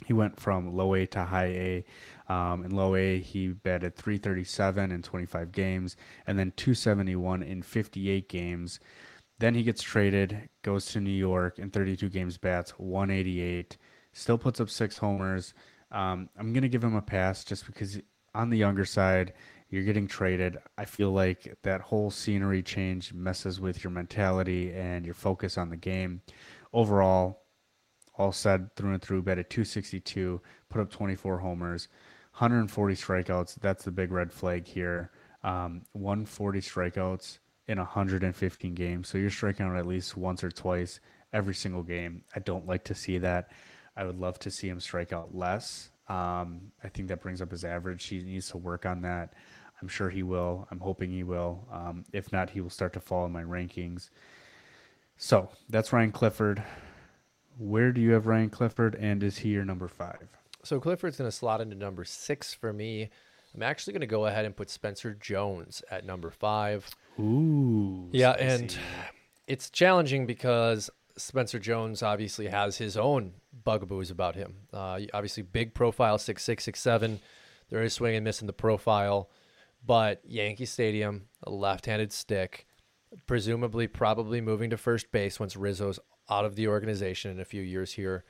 [0.06, 1.84] he went from low A to high A.
[2.32, 5.96] Um, in low A, he batted 337 in 25 games
[6.26, 8.80] and then 271 in 58 games.
[9.38, 13.76] Then he gets traded, goes to New York in 32 games, bats 188,
[14.12, 15.52] still puts up six homers.
[15.90, 18.00] Um, I'm going to give him a pass just because
[18.34, 19.34] on the younger side,
[19.72, 20.58] you're getting traded.
[20.76, 25.70] I feel like that whole scenery change messes with your mentality and your focus on
[25.70, 26.20] the game.
[26.74, 27.40] Overall,
[28.14, 31.88] all said through and through, bet at 262, put up 24 homers,
[32.32, 33.54] 140 strikeouts.
[33.62, 35.10] That's the big red flag here.
[35.42, 39.08] Um, 140 strikeouts in 115 games.
[39.08, 41.00] So you're striking out at least once or twice
[41.32, 42.24] every single game.
[42.36, 43.50] I don't like to see that.
[43.96, 45.88] I would love to see him strike out less.
[46.08, 48.04] Um, I think that brings up his average.
[48.04, 49.32] He needs to work on that.
[49.82, 50.68] I'm sure he will.
[50.70, 51.66] I'm hoping he will.
[51.70, 54.10] Um, if not, he will start to fall in my rankings.
[55.16, 56.62] So that's Ryan Clifford.
[57.58, 60.28] Where do you have Ryan Clifford, and is he your number five?
[60.64, 63.10] So Clifford's going to slot into number six for me.
[63.54, 66.88] I'm actually going to go ahead and put Spencer Jones at number five.
[67.18, 68.08] Ooh.
[68.12, 68.54] Yeah, spicy.
[68.54, 68.78] and
[69.46, 74.54] it's challenging because Spencer Jones obviously has his own bugaboos about him.
[74.72, 77.20] Uh, obviously, big profile, six six six seven.
[77.68, 79.28] There is swing and miss in the profile.
[79.84, 82.66] But Yankee Stadium, a left-handed stick,
[83.26, 85.98] presumably probably moving to first base once Rizzo's
[86.30, 88.24] out of the organization in a few years here.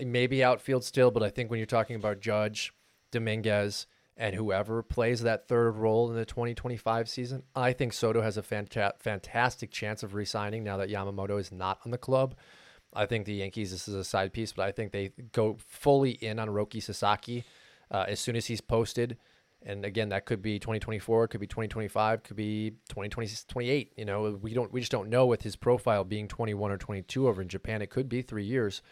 [0.00, 2.72] Maybe outfield still, but I think when you're talking about Judge,
[3.10, 3.86] Dominguez,
[4.16, 8.42] and whoever plays that third role in the 2025 season, I think Soto has a
[8.42, 12.34] fanta- fantastic chance of re-signing now that Yamamoto is not on the club.
[12.92, 16.12] I think the Yankees, this is a side piece, but I think they go fully
[16.12, 17.44] in on Roki Sasaki
[17.90, 19.18] uh, as soon as he's posted.
[19.64, 23.92] And again, that could be 2024, could be 2025, could be 2028.
[23.96, 27.28] You know, we don't, we just don't know with his profile being 21 or 22
[27.28, 27.82] over in Japan.
[27.82, 28.82] It could be three years.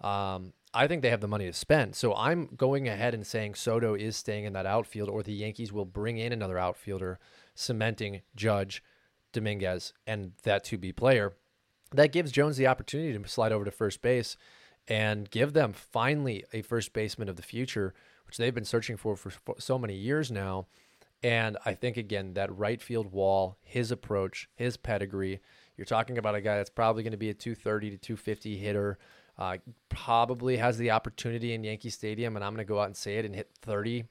[0.00, 1.94] Um, I think they have the money to spend.
[1.94, 5.72] So I'm going ahead and saying Soto is staying in that outfield, or the Yankees
[5.72, 7.18] will bring in another outfielder,
[7.54, 8.82] cementing Judge,
[9.32, 11.34] Dominguez, and that to be player.
[11.92, 14.36] That gives Jones the opportunity to slide over to first base
[14.88, 17.94] and give them finally a first baseman of the future
[18.26, 20.66] which they've been searching for for so many years now.
[21.22, 25.40] And I think, again, that right field wall, his approach, his pedigree,
[25.76, 28.98] you're talking about a guy that's probably going to be a 230 to 250 hitter,
[29.38, 29.56] uh,
[29.88, 33.16] probably has the opportunity in Yankee Stadium, and I'm going to go out and say
[33.16, 34.04] it and hit 30,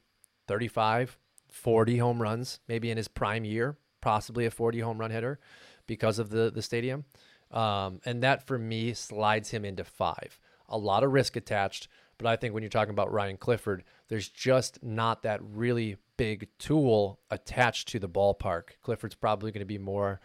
[0.48, 1.16] 35,
[1.50, 5.38] 40 home runs, maybe in his prime year, possibly a 40 home run hitter
[5.86, 7.04] because of the, the stadium.
[7.50, 10.40] Um, and that for me slides him into five.
[10.68, 11.88] A lot of risk attached,
[12.18, 16.48] but I think when you're talking about Ryan Clifford, there's just not that really big
[16.58, 18.80] tool attached to the ballpark.
[18.82, 20.20] Clifford's probably going to be more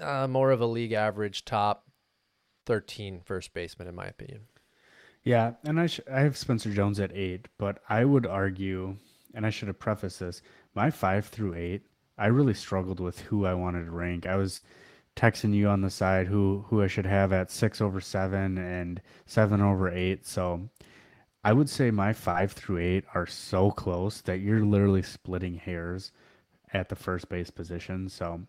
[0.00, 1.86] uh, more of a league average top
[2.66, 4.40] 13 first baseman in my opinion.
[5.22, 8.96] Yeah, and I sh- I have Spencer Jones at 8, but I would argue
[9.34, 10.42] and I should have prefaced this,
[10.74, 11.82] my 5 through 8,
[12.16, 14.26] I really struggled with who I wanted to rank.
[14.26, 14.60] I was
[15.16, 19.00] texting you on the side who who I should have at 6 over 7 and
[19.26, 20.68] 7 over 8, so
[21.44, 26.12] I would say my five through eight are so close that you're literally splitting hairs
[26.72, 28.08] at the first base position.
[28.08, 28.40] So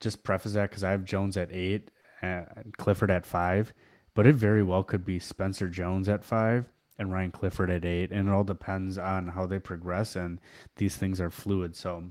[0.00, 1.90] just preface that because I have Jones at eight
[2.22, 2.46] and
[2.78, 3.72] Clifford at five,
[4.14, 6.64] but it very well could be Spencer Jones at five
[6.98, 8.10] and Ryan Clifford at eight.
[8.10, 10.16] And it all depends on how they progress.
[10.16, 10.40] And
[10.76, 11.76] these things are fluid.
[11.76, 12.04] So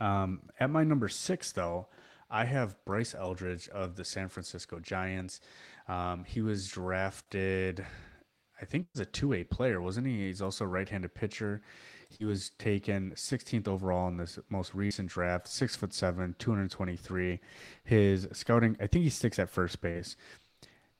[0.00, 1.88] um, at my number six, though,
[2.30, 5.40] I have Bryce Eldridge of the San Francisco Giants.
[5.88, 7.84] Um, he was drafted
[8.60, 10.26] I think he's a two way player, wasn't he?
[10.26, 11.62] He's also a right handed pitcher.
[12.08, 17.40] He was taken 16th overall in this most recent draft, six foot seven, 223.
[17.84, 20.16] His scouting, I think he sticks at first base.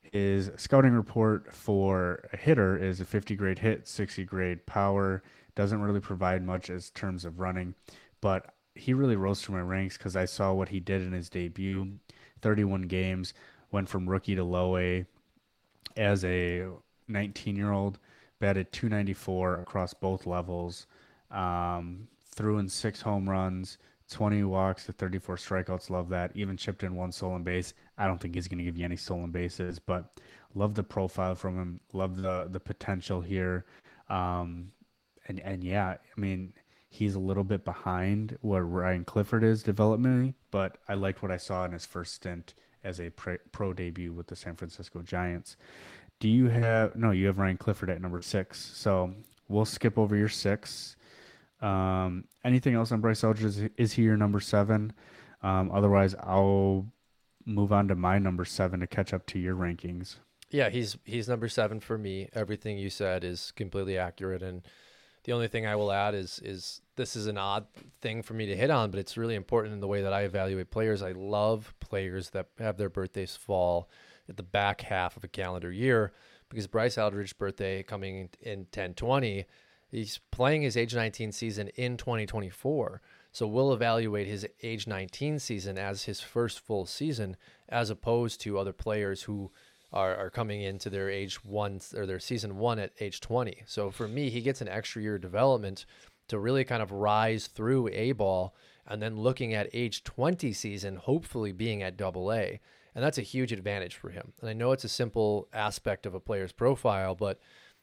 [0.01, 5.23] His scouting report for a hitter is a 50 grade hit, 60 grade power.
[5.55, 7.73] Doesn't really provide much as terms of running,
[8.21, 11.29] but he really rose through my ranks because I saw what he did in his
[11.29, 11.93] debut.
[12.41, 13.33] 31 games,
[13.71, 15.05] went from rookie to low A
[15.95, 16.67] as a
[17.07, 17.99] 19 year old,
[18.39, 20.87] batted 294 across both levels,
[21.31, 23.77] um, threw in six home runs,
[24.09, 25.89] 20 walks to 34 strikeouts.
[25.89, 26.31] Love that.
[26.35, 27.73] Even chipped in one stolen base.
[27.97, 30.19] I don't think he's going to give you any stolen bases, but
[30.55, 31.79] love the profile from him.
[31.93, 33.65] Love the the potential here.
[34.09, 34.71] Um,
[35.27, 36.53] and and yeah, I mean,
[36.89, 41.37] he's a little bit behind where Ryan Clifford is developmentally, but I liked what I
[41.37, 42.53] saw in his first stint
[42.83, 45.57] as a pro, pro debut with the San Francisco Giants.
[46.19, 47.11] Do you have no?
[47.11, 49.13] You have Ryan Clifford at number six, so
[49.47, 50.95] we'll skip over your six.
[51.61, 53.45] Um, anything else on Bryce Elder?
[53.45, 54.93] Is, is he your number seven?
[55.43, 56.87] Um, otherwise, I'll
[57.45, 60.15] move on to my number seven to catch up to your rankings.
[60.49, 62.29] Yeah, he's he's number seven for me.
[62.33, 64.63] Everything you said is completely accurate, and
[65.23, 67.67] the only thing I will add is is this is an odd
[68.01, 70.21] thing for me to hit on, but it's really important in the way that I
[70.21, 71.03] evaluate players.
[71.03, 73.89] I love players that have their birthdays fall
[74.29, 76.13] at the back half of a calendar year
[76.49, 79.45] because Bryce Eldridge's birthday coming in 1020
[79.89, 83.01] He's playing his age 19 season in 2024.
[83.31, 87.37] So we'll evaluate his age 19 season as his first full season,
[87.69, 89.51] as opposed to other players who
[89.93, 93.63] are, are coming into their age one or their season one at age 20.
[93.65, 95.85] So for me, he gets an extra year of development
[96.27, 98.53] to really kind of rise through A ball
[98.85, 102.59] and then looking at age 20 season, hopefully being at double A.
[102.97, 104.33] And that's a huge advantage for him.
[104.41, 107.39] And I know it's a simple aspect of a player's profile, but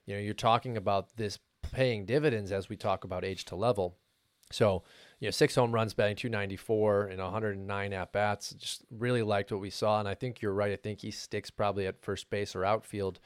[0.07, 1.39] you know, you're talking about this
[1.71, 3.97] paying dividends as we talk about age to level.
[4.51, 4.83] So,
[5.21, 8.55] you know, six home runs, batting 294 and 109 at bats.
[8.55, 10.01] Just really liked what we saw.
[10.01, 10.73] And I think you're right.
[10.73, 13.21] I think he sticks probably at first base or outfield.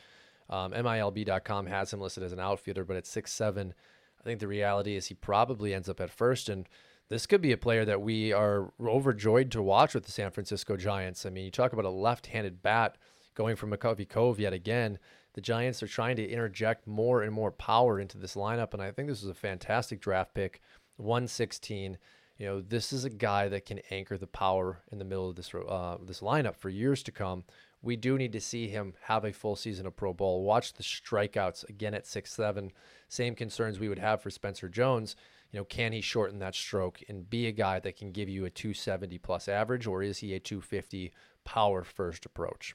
[0.51, 3.73] Um, MILB.com has him listed as an outfielder, but at six seven,
[4.21, 6.51] I think the reality is he probably ends up at first.
[6.51, 6.69] And
[7.09, 10.77] this could be a player that we are overjoyed to watch with the San Francisco
[10.77, 11.25] Giants.
[11.25, 12.99] I mean, you talk about a left handed bat
[13.35, 14.99] going from McCovey Cove yet again
[15.39, 18.91] the Giants are trying to interject more and more power into this lineup, and I
[18.91, 20.61] think this is a fantastic draft pick.
[20.97, 21.97] 116.
[22.39, 25.37] You know, this is a guy that can anchor the power in the middle of
[25.37, 27.45] this uh, this lineup for years to come.
[27.83, 30.43] We do need to see him have a full season of pro ball.
[30.43, 32.73] Watch the strikeouts again at six seven.
[33.09, 35.15] Same concerns we would have for Spencer Jones.
[35.53, 38.45] You know, can he shorten that stroke and be a guy that can give you
[38.45, 41.13] a 270 plus average, or is he a 250
[41.45, 42.75] power first approach?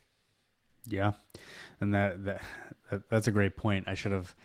[0.88, 1.14] Yeah,
[1.80, 2.42] and that, that
[3.10, 3.88] that's a great point.
[3.88, 4.36] I should have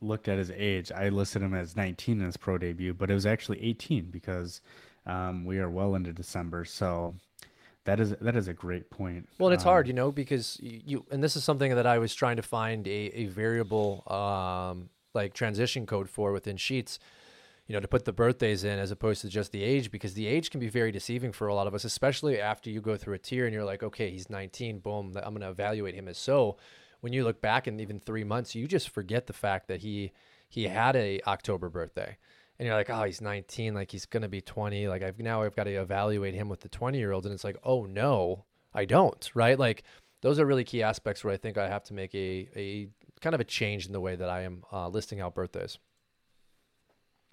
[0.00, 0.92] looked at his age.
[0.92, 4.60] I listed him as 19 in his pro debut, but it was actually 18 because
[5.06, 6.64] um, we are well into December.
[6.64, 7.14] So
[7.84, 9.28] that is that is a great point.
[9.38, 11.86] Well, and it's um, hard, you know, because you, you, and this is something that
[11.86, 16.98] I was trying to find a, a variable um, like transition code for within Sheets
[17.72, 20.26] you know, to put the birthdays in as opposed to just the age because the
[20.26, 23.14] age can be very deceiving for a lot of us, especially after you go through
[23.14, 26.18] a tier and you're like, okay, he's 19, boom, I'm going to evaluate him as
[26.18, 26.58] so.
[27.00, 30.12] When you look back in even three months, you just forget the fact that he
[30.50, 32.18] he had a October birthday,
[32.58, 34.88] and you're like, oh, he's 19, like he's going to be 20.
[34.88, 37.42] Like I've now I've got to evaluate him with the 20 year olds, and it's
[37.42, 38.44] like, oh no,
[38.74, 39.58] I don't, right?
[39.58, 39.82] Like
[40.20, 42.88] those are really key aspects where I think I have to make a a
[43.22, 45.78] kind of a change in the way that I am uh, listing out birthdays.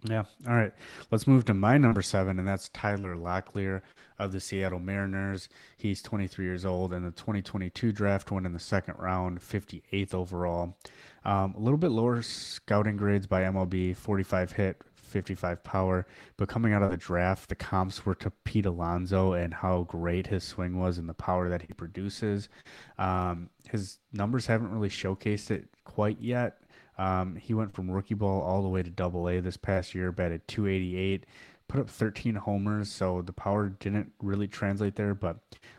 [0.04, 0.24] Yeah.
[0.48, 0.74] All right.
[1.12, 3.82] Let's move to my number seven, and that's Tyler Locklear
[4.18, 5.50] of the Seattle Mariners.
[5.78, 10.78] He's 23 years old, and the 2022 draft went in the second round, 58th overall.
[11.26, 16.08] Um, a little bit lower scouting grades by MLB, 45 hit, 55 power.
[16.38, 20.28] But coming out of the draft, the comps were to Pete Alonso and how great
[20.28, 22.48] his swing was and the power that he produces.
[22.98, 26.60] Um, his numbers haven't really showcased it quite yet.
[27.00, 30.12] Um, he went from rookie ball all the way to double A this past year,
[30.12, 31.26] batted 288,
[31.70, 35.38] put up 13 homers, so the power didn't really translate there, but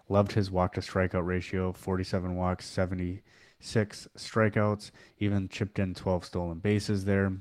[0.08, 6.58] loved his walk to strikeout ratio 47 walks, 76 strikeouts, even chipped in 12 stolen
[6.58, 7.34] bases there.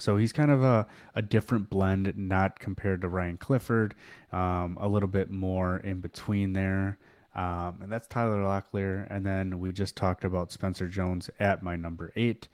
[0.00, 3.94] So he's kind of a, a different blend, not compared to Ryan Clifford,
[4.32, 6.96] um, a little bit more in between there.
[7.34, 9.06] Um, and that's Tyler Locklear.
[9.10, 12.48] And then we just talked about Spencer Jones at my number eight.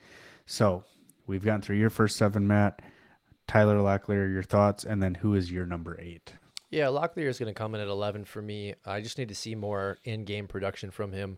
[0.49, 0.83] So
[1.27, 2.81] we've gotten through your first seven, Matt.
[3.47, 6.33] Tyler Locklear, your thoughts, and then who is your number eight?
[6.71, 8.73] Yeah, Locklear is going to come in at 11 for me.
[8.83, 11.37] I just need to see more in game production from him.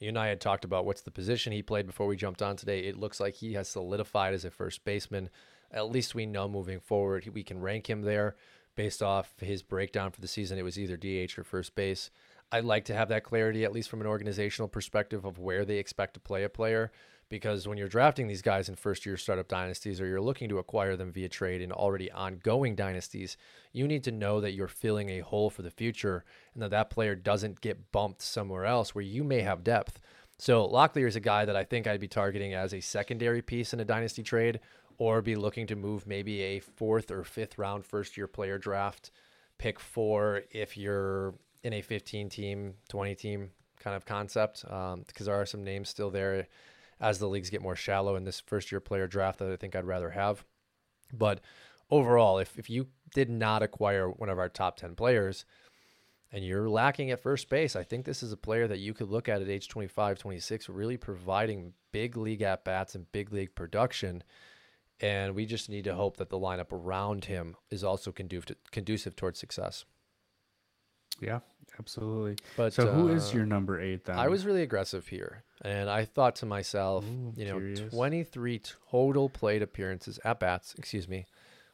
[0.00, 2.56] You and I had talked about what's the position he played before we jumped on
[2.56, 2.80] today.
[2.80, 5.28] It looks like he has solidified as a first baseman.
[5.70, 8.36] At least we know moving forward, we can rank him there
[8.74, 10.58] based off his breakdown for the season.
[10.58, 12.10] It was either DH or first base.
[12.50, 15.76] I'd like to have that clarity, at least from an organizational perspective, of where they
[15.76, 16.90] expect to play a player
[17.28, 20.58] because when you're drafting these guys in first year startup dynasties or you're looking to
[20.58, 23.36] acquire them via trade in already ongoing dynasties,
[23.72, 26.24] you need to know that you're filling a hole for the future
[26.54, 30.00] and that that player doesn't get bumped somewhere else where you may have depth.
[30.38, 33.72] So Locklear is a guy that I think I'd be targeting as a secondary piece
[33.72, 34.60] in a dynasty trade
[34.98, 39.10] or be looking to move maybe a fourth or fifth round first year player draft
[39.58, 43.50] pick four if you're in a 15 team, 20 team
[43.80, 46.46] kind of concept, because um, there are some names still there
[47.00, 49.76] as the leagues get more shallow in this first year player draft that I think
[49.76, 50.44] I'd rather have.
[51.12, 51.40] But
[51.90, 55.44] overall, if, if you did not acquire one of our top 10 players
[56.32, 59.08] and you're lacking at first base, I think this is a player that you could
[59.08, 63.54] look at at age 25, 26, really providing big league at bats and big league
[63.54, 64.22] production.
[65.00, 69.14] And we just need to hope that the lineup around him is also conducive, conducive
[69.14, 69.84] towards success.
[71.20, 71.40] Yeah,
[71.78, 72.36] absolutely.
[72.56, 74.18] But so, who is uh, your number eight then?
[74.18, 77.92] I was really aggressive here, and I thought to myself, Ooh, you know, curious.
[77.92, 78.60] 23
[78.90, 81.26] total plate appearances at bats, excuse me,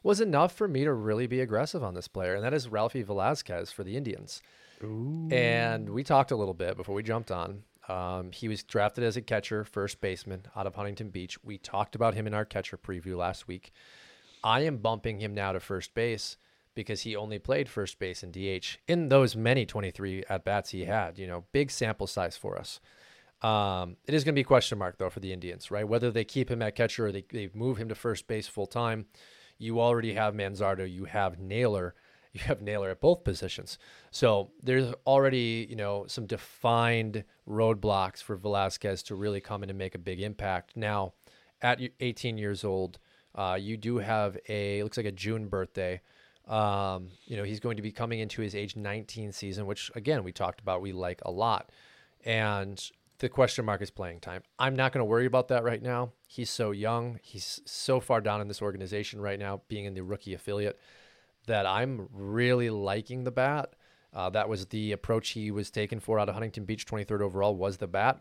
[0.03, 3.03] was enough for me to really be aggressive on this player, and that is Ralphy
[3.03, 4.43] Velazquez for the Indians.
[4.83, 5.29] Ooh.
[5.31, 7.63] And we talked a little bit before we jumped on.
[7.89, 11.43] Um, he was drafted as a catcher, first baseman out of Huntington Beach.
[11.43, 13.73] We talked about him in our catcher preview last week.
[14.45, 16.37] I am bumping him now to first base
[16.75, 20.85] because he only played first base and DH in those many 23 at bats he
[20.85, 21.19] had.
[21.19, 22.81] You know, big sample size for us.
[23.43, 25.87] Um, it is going to be a question mark though for the Indians, right?
[25.87, 28.67] Whether they keep him at catcher or they, they move him to first base full
[28.67, 29.07] time.
[29.59, 31.95] You already have Manzardo, you have Naylor,
[32.33, 33.79] you have Naylor at both positions.
[34.11, 39.79] So there's already, you know, some defined roadblocks for Velazquez to really come in and
[39.79, 40.77] make a big impact.
[40.77, 41.15] Now,
[41.61, 42.99] at 18 years old,
[43.35, 46.01] uh, you do have a looks like a June birthday.
[46.49, 50.25] Um, you know, he's going to be coming into his age 19 season, which again
[50.25, 51.71] we talked about we like a lot.
[52.25, 52.83] And
[53.19, 54.43] the question mark is playing time.
[54.59, 56.11] I'm not going to worry about that right now.
[56.27, 57.21] He's so young.
[57.23, 60.79] He's so far down in this organization right now, being in the rookie affiliate,
[61.47, 63.75] that I'm really liking the bat.
[64.13, 67.57] Uh, that was the approach he was taken for out of Huntington Beach, 23rd overall,
[67.57, 68.21] was the bat.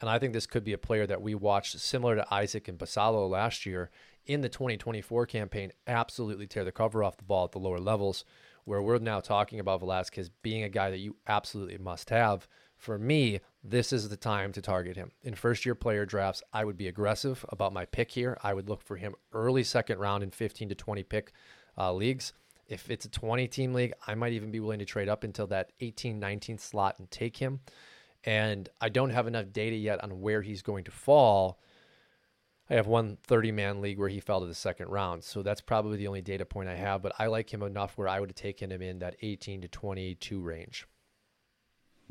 [0.00, 2.78] And I think this could be a player that we watched similar to Isaac and
[2.78, 3.90] Basallo last year
[4.28, 8.24] in the 2024 campaign, absolutely tear the cover off the ball at the lower levels,
[8.64, 12.46] where we're now talking about Velazquez being a guy that you absolutely must have.
[12.76, 15.10] For me, this is the time to target him.
[15.22, 18.38] In first year player drafts, I would be aggressive about my pick here.
[18.44, 21.32] I would look for him early second round in 15 to 20 pick
[21.76, 22.34] uh, leagues.
[22.68, 25.46] If it's a 20 team league, I might even be willing to trade up until
[25.48, 27.60] that 18, 19 slot and take him.
[28.24, 31.58] And I don't have enough data yet on where he's going to fall.
[32.70, 35.24] I have one 30 man league where he fell to the second round.
[35.24, 38.08] So that's probably the only data point I have, but I like him enough where
[38.08, 40.86] I would have taken him in that 18 to 22 range.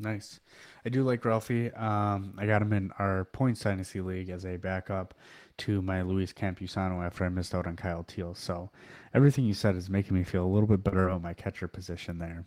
[0.00, 0.40] Nice.
[0.84, 1.72] I do like Ralphie.
[1.72, 5.14] Um, I got him in our points dynasty league as a backup
[5.58, 8.34] to my Luis Campusano after I missed out on Kyle Teel.
[8.34, 8.70] So
[9.12, 12.18] everything you said is making me feel a little bit better about my catcher position
[12.18, 12.44] there.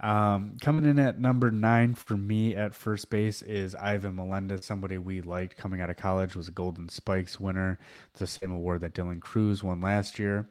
[0.00, 4.96] Um, coming in at number nine for me at first base is Ivan Melendez, somebody
[4.96, 7.78] we liked coming out of college, was a Golden Spikes winner.
[8.10, 10.48] It's the same award that Dylan Crews won last year.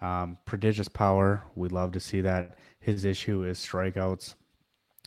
[0.00, 1.44] Um, prodigious power.
[1.56, 2.58] We love to see that.
[2.78, 4.34] His issue is strikeouts.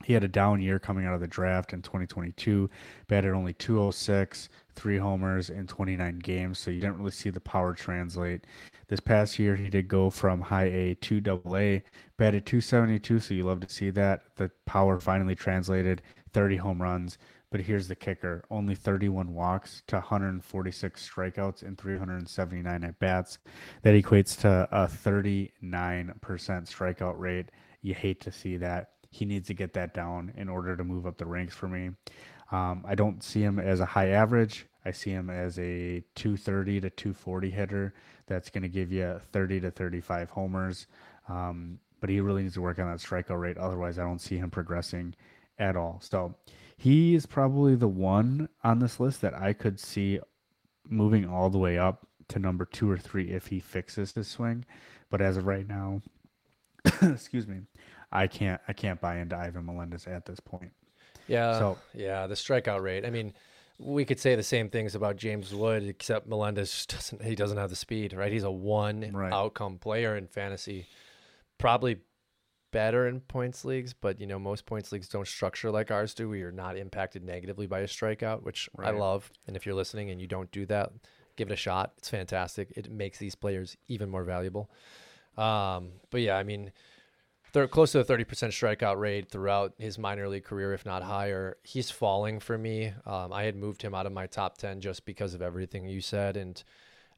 [0.04, 2.70] He had a down year coming out of the draft in 2022,
[3.08, 7.74] batted only 206, three homers in 29 games, so you didn't really see the power
[7.74, 8.46] translate.
[8.88, 11.84] This past year, he did go from high A to double A,
[12.18, 14.24] batted 272, so you love to see that.
[14.36, 16.02] The power finally translated,
[16.34, 17.18] 30 home runs.
[17.52, 23.38] But here's the kicker only 31 walks to 146 strikeouts and 379 at bats.
[23.84, 27.52] That equates to a 39% strikeout rate.
[27.82, 31.06] You hate to see that he needs to get that down in order to move
[31.06, 31.92] up the ranks for me.
[32.52, 34.66] Um, I don't see him as a high average.
[34.86, 37.94] I see him as a 230 to 240 hitter
[38.28, 40.88] that's going to give you 30 to 35 homers.
[41.28, 43.58] Um, but he really needs to work on that strikeout rate.
[43.58, 45.16] Otherwise, I don't see him progressing
[45.58, 46.00] at all.
[46.04, 46.36] So
[46.78, 50.20] he is probably the one on this list that I could see
[50.88, 54.66] moving all the way up to number two or three if he fixes his swing.
[55.10, 56.02] But as of right now,
[57.02, 57.62] excuse me,
[58.12, 60.72] I can't I can't buy into Ivan Melendez at this point.
[61.28, 61.60] Yeah.
[61.60, 63.06] So- yeah, the strikeout rate.
[63.06, 63.34] I mean,
[63.78, 67.70] we could say the same things about James Wood, except Melendez doesn't he doesn't have
[67.70, 68.32] the speed, right?
[68.32, 69.34] He's a one Right.
[69.34, 70.88] outcome player in fantasy.
[71.58, 71.98] Probably
[72.72, 76.28] better in points leagues, but you know, most points leagues don't structure like ours do.
[76.30, 79.32] We are not impacted negatively by a strikeout, which I love.
[79.48, 80.92] And if you're listening and you don't do that,
[81.38, 81.94] give it a shot.
[81.98, 82.74] It's fantastic.
[82.76, 84.70] It makes these players even more valuable.
[85.38, 86.72] Um, but yeah, I mean,
[87.68, 91.58] close to a 30% strikeout rate throughout his minor league career, if not higher.
[91.64, 92.94] He's falling for me.
[93.06, 96.02] Um, I had moved him out of my top 10 just because of everything you
[96.02, 96.38] said.
[96.38, 96.62] And,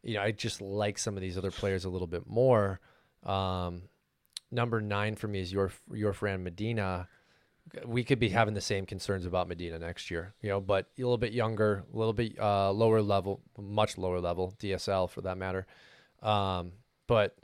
[0.04, 2.80] you know, I just like some of these other players a little bit more.
[3.24, 3.84] Um,
[4.52, 7.08] number nine for me is your, your friend Medina.
[7.86, 11.02] We could be having the same concerns about Medina next year, you know, but a
[11.02, 15.38] little bit younger, a little bit uh, lower level, much lower level, DSL for that
[15.38, 15.66] matter.
[16.22, 16.74] Um,
[17.08, 17.36] but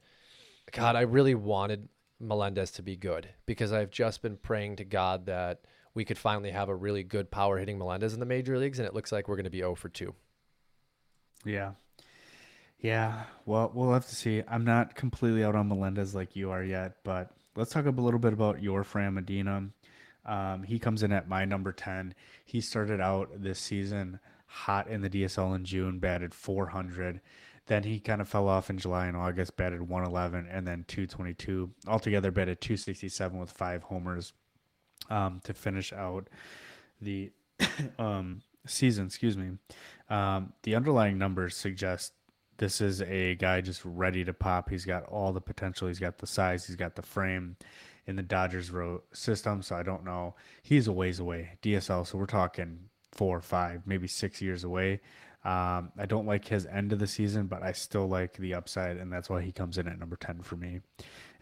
[0.72, 1.90] God, I really wanted
[2.28, 5.62] Melendez to be good because I've just been praying to God that
[5.94, 8.88] we could finally have a really good power hitting Melendez in the major leagues, and
[8.88, 10.14] it looks like we're going to be 0 for 2.
[11.46, 11.72] Yeah.
[12.80, 13.24] Yeah.
[13.46, 14.44] Well, we'll have to see.
[14.48, 18.20] I'm not completely out on Melendez like you are yet, but let's talk a little
[18.20, 19.70] bit about your Fran Medina.
[20.26, 22.16] Um, he comes in at my number 10.
[22.46, 24.20] He started out this season
[24.54, 27.22] hot in the DSL in June, batted 400.
[27.68, 31.72] Then he kind of fell off in July and August, batted 111 and then 222.
[31.88, 34.34] Altogether, batted 267 with five homers
[35.10, 36.30] um, to finish out
[37.02, 37.32] the
[38.00, 39.06] um, season.
[39.06, 39.52] Excuse me.
[40.10, 42.14] Um, the underlying numbers suggest
[42.58, 44.70] this is a guy just ready to pop.
[44.70, 45.88] He's got all the potential.
[45.88, 46.66] He's got the size.
[46.66, 47.56] He's got the frame
[48.06, 49.62] in the Dodgers row system.
[49.62, 50.36] So I don't know.
[50.62, 51.58] He's a ways away.
[51.62, 52.06] DSL.
[52.06, 55.02] So we're talking four, five, maybe six years away.
[55.46, 58.98] Um, I don't like his end of the season, but I still like the upside,
[58.98, 60.80] and that's why he comes in at number 10 for me.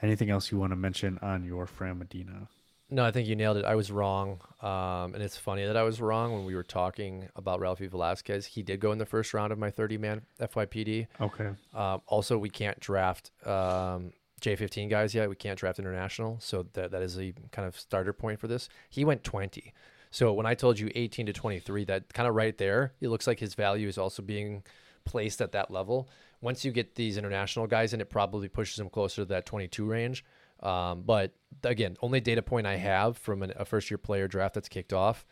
[0.02, 2.48] Anything else you want to mention on your Fran Medina?
[2.94, 3.64] No, I think you nailed it.
[3.64, 4.42] I was wrong.
[4.62, 8.48] Um, and it's funny that I was wrong when we were talking about Ralphy Velazquez.
[8.48, 11.08] He did go in the first round of my 30 man FYPD.
[11.22, 11.52] Okay.
[11.74, 15.30] Um, also, we can't draft um, J15 guys yet.
[15.30, 16.38] We can't draft international.
[16.42, 18.68] So that, that is a kind of starter point for this.
[18.90, 19.74] He went 20.
[20.12, 23.28] So when I told you 18 to 23, that kind of right there, it looks
[23.28, 24.64] like his value is also being
[25.06, 26.10] placed at that level.
[26.42, 29.86] Once you get these international guys in, it probably pushes him closer to that 22
[29.86, 30.26] range.
[30.62, 31.34] Um, but
[31.64, 34.94] again, only data point I have from an, a first year player draft that's kicked
[34.94, 35.26] off.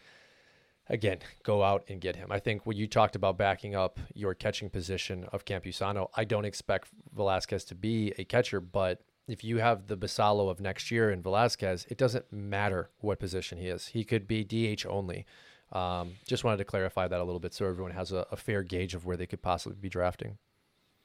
[0.87, 2.31] Again, go out and get him.
[2.31, 6.45] I think when you talked about backing up your catching position of Campusano, I don't
[6.45, 11.11] expect Velazquez to be a catcher, but if you have the Basallo of next year
[11.11, 13.87] in Velazquez, it doesn't matter what position he is.
[13.87, 15.25] He could be DH only.
[15.71, 18.63] Um, just wanted to clarify that a little bit so everyone has a, a fair
[18.63, 20.37] gauge of where they could possibly be drafting.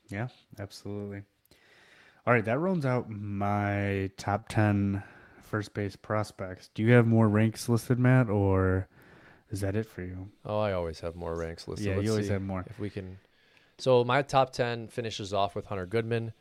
[0.08, 1.22] Yeah, absolutely.
[2.26, 5.02] All right, that rounds out my top 10
[5.42, 6.70] first base prospects.
[6.74, 8.88] Do you have more ranks listed, Matt, or
[9.50, 10.30] is that it for you?
[10.46, 11.86] Oh, I always have more ranks listed.
[11.86, 12.64] Yeah, Let's you always have more.
[12.66, 13.18] If we can.
[13.76, 16.32] So my top 10 finishes off with Hunter Goodman,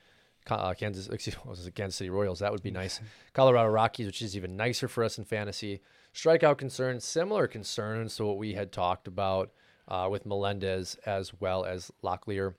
[0.49, 2.39] uh, Kansas, excuse me, Kansas City Royals.
[2.39, 2.99] That would be nice.
[3.33, 5.81] Colorado Rockies, which is even nicer for us in fantasy.
[6.13, 9.51] Strikeout concerns, similar concerns to what we had talked about
[9.87, 12.53] uh, with Melendez as well as Locklear.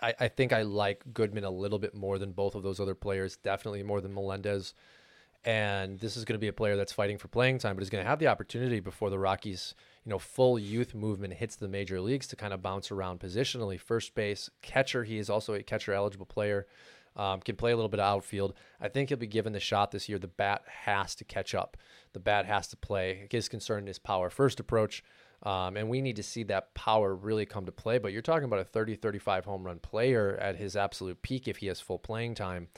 [0.00, 2.94] I, I think I like Goodman a little bit more than both of those other
[2.94, 4.74] players, definitely more than Melendez.
[5.44, 7.90] And this is going to be a player that's fighting for playing time, but is
[7.90, 11.68] going to have the opportunity before the Rockies, you know, full youth movement hits the
[11.68, 13.78] major leagues to kind of bounce around positionally.
[13.78, 16.66] First base, catcher, he is also a catcher eligible player.
[17.14, 18.54] Um, can play a little bit of outfield.
[18.80, 20.18] I think he'll be given the shot this year.
[20.18, 21.76] The bat has to catch up.
[22.14, 23.28] The bat has to play.
[23.30, 25.04] His concern is power first approach.
[25.42, 27.98] Um, and we need to see that power really come to play.
[27.98, 31.58] But you're talking about a 30, 35 home run player at his absolute peak if
[31.58, 32.68] he has full playing time.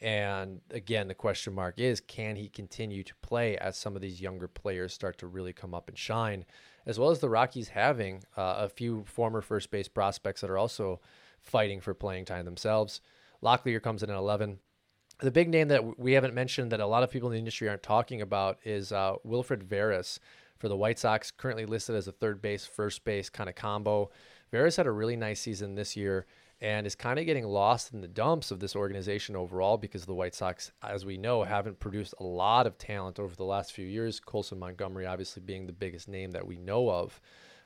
[0.00, 4.20] And again, the question mark is can he continue to play as some of these
[4.20, 6.46] younger players start to really come up and shine,
[6.86, 10.58] as well as the Rockies having uh, a few former first base prospects that are
[10.58, 11.00] also
[11.42, 13.02] fighting for playing time themselves.
[13.42, 14.58] Locklear comes in at 11.
[15.20, 17.68] The big name that we haven't mentioned that a lot of people in the industry
[17.68, 20.18] aren't talking about is uh, Wilfred Veras
[20.58, 24.10] for the White Sox, currently listed as a third base, first base kind of combo.
[24.52, 26.26] Veras had a really nice season this year
[26.60, 30.14] and is kind of getting lost in the dumps of this organization overall because the
[30.14, 33.86] White Sox, as we know, haven't produced a lot of talent over the last few
[33.86, 34.20] years.
[34.20, 37.20] Colson Montgomery, obviously, being the biggest name that we know of.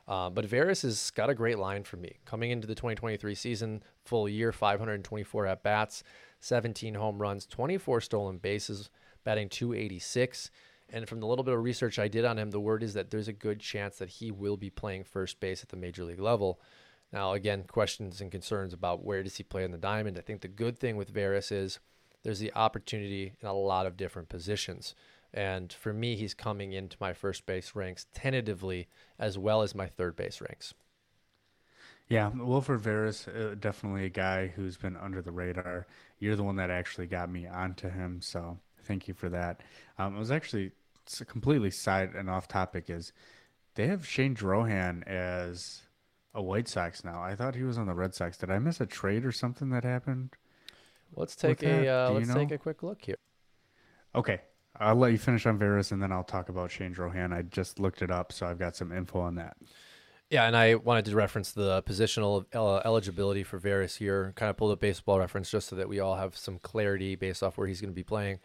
[0.06, 2.18] Uh, but Veras has got a great line for me.
[2.24, 6.02] Coming into the 2023 season, full year, 524 at bats,
[6.40, 8.90] 17 home runs, 24 stolen bases,
[9.24, 10.50] batting 286.
[10.90, 13.10] And from the little bit of research I did on him, the word is that
[13.10, 16.20] there's a good chance that he will be playing first base at the major league
[16.20, 16.60] level.
[17.12, 20.18] Now, again, questions and concerns about where does he play in the diamond.
[20.18, 21.78] I think the good thing with Veras is
[22.24, 24.94] there's the opportunity in a lot of different positions.
[25.34, 28.86] And for me, he's coming into my first base ranks tentatively
[29.18, 30.74] as well as my third base ranks.
[32.08, 35.86] Yeah, Wilfred Veras, uh, definitely a guy who's been under the radar.
[36.20, 39.62] You're the one that actually got me onto him, so thank you for that.
[39.98, 40.72] Um, it was actually
[41.26, 42.88] completely side and off topic.
[42.88, 43.12] Is
[43.74, 45.82] they have Shane Drohan as
[46.34, 47.22] a White Sox now?
[47.22, 48.36] I thought he was on the Red Sox.
[48.36, 50.30] Did I miss a trade or something that happened?
[51.16, 52.34] Let's take a uh, let's know?
[52.34, 53.16] take a quick look here.
[54.14, 54.42] Okay,
[54.80, 57.32] I'll let you finish on Veras and then I'll talk about Shane Drohan.
[57.32, 59.56] I just looked it up, so I've got some info on that.
[60.30, 64.32] Yeah, and I wanted to reference the positional uh, eligibility for Veras here.
[64.36, 67.42] Kind of pulled up baseball reference just so that we all have some clarity based
[67.42, 68.40] off where he's going to be playing.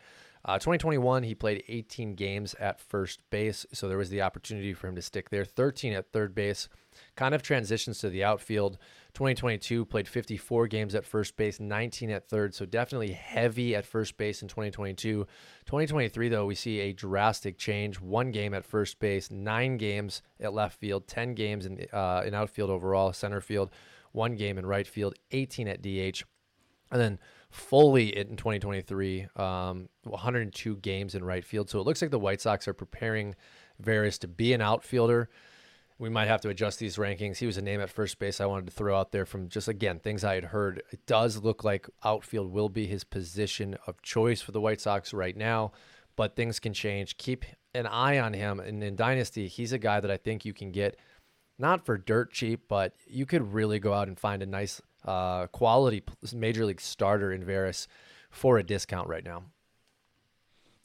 [0.46, 4.88] Uh, 2021, he played 18 games at first base, so there was the opportunity for
[4.88, 5.44] him to stick there.
[5.44, 6.70] 13 at third base,
[7.16, 8.78] kind of transitions to the outfield.
[9.14, 14.18] 2022 played 54 games at first base, 19 at third, so definitely heavy at first
[14.18, 15.26] base in 2022.
[15.66, 20.54] 2023 though, we see a drastic change: one game at first base, nine games at
[20.54, 23.72] left field, 10 games in uh, in outfield overall, center field,
[24.12, 26.24] one game in right field, 18 at DH,
[26.92, 27.20] and then
[27.50, 31.70] fully in 2023, um, 102 games in right field.
[31.70, 33.36] So it looks like the White Sox are preparing
[33.82, 35.30] Veras to be an outfielder.
[36.00, 37.38] We might have to adjust these rankings.
[37.38, 39.68] He was a name at first base I wanted to throw out there from just,
[39.68, 40.82] again, things I had heard.
[40.92, 45.14] It does look like outfield will be his position of choice for the White Sox
[45.14, 45.74] right now,
[46.16, 47.18] but things can change.
[47.18, 47.44] Keep
[47.76, 48.62] an eye on him.
[48.62, 50.98] And in Dynasty, he's a guy that I think you can get
[51.58, 55.48] not for dirt cheap, but you could really go out and find a nice uh,
[55.48, 56.02] quality
[56.34, 57.88] major league starter in Veras
[58.32, 59.44] for a discount right now.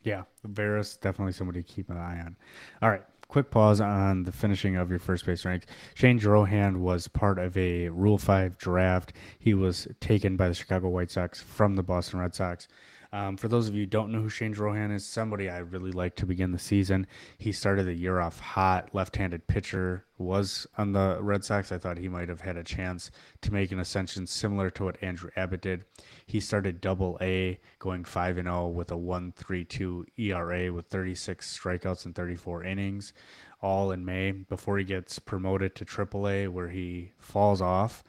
[0.02, 2.36] Yeah, Veras definitely somebody to keep an eye on.
[2.82, 3.02] All right,
[3.34, 5.66] quick pause on the finishing of your first base ranks.
[5.94, 9.12] Shane Drohan was part of a Rule 5 draft.
[9.40, 12.68] He was taken by the Chicago White Sox from the Boston Red Sox.
[13.14, 15.92] Um, for those of you who don't know who Shane Drohan is, somebody I really
[15.92, 17.06] like to begin the season.
[17.38, 21.70] He started the year off hot, left-handed pitcher, was on the Red Sox.
[21.70, 23.12] I thought he might have had a chance
[23.42, 25.84] to make an ascension similar to what Andrew Abbott did.
[26.26, 32.06] He started double A, going 5 and 0 with a 1.32 ERA with 36 strikeouts
[32.06, 33.12] and 34 innings,
[33.62, 38.02] all in May before he gets promoted to triple A where he falls off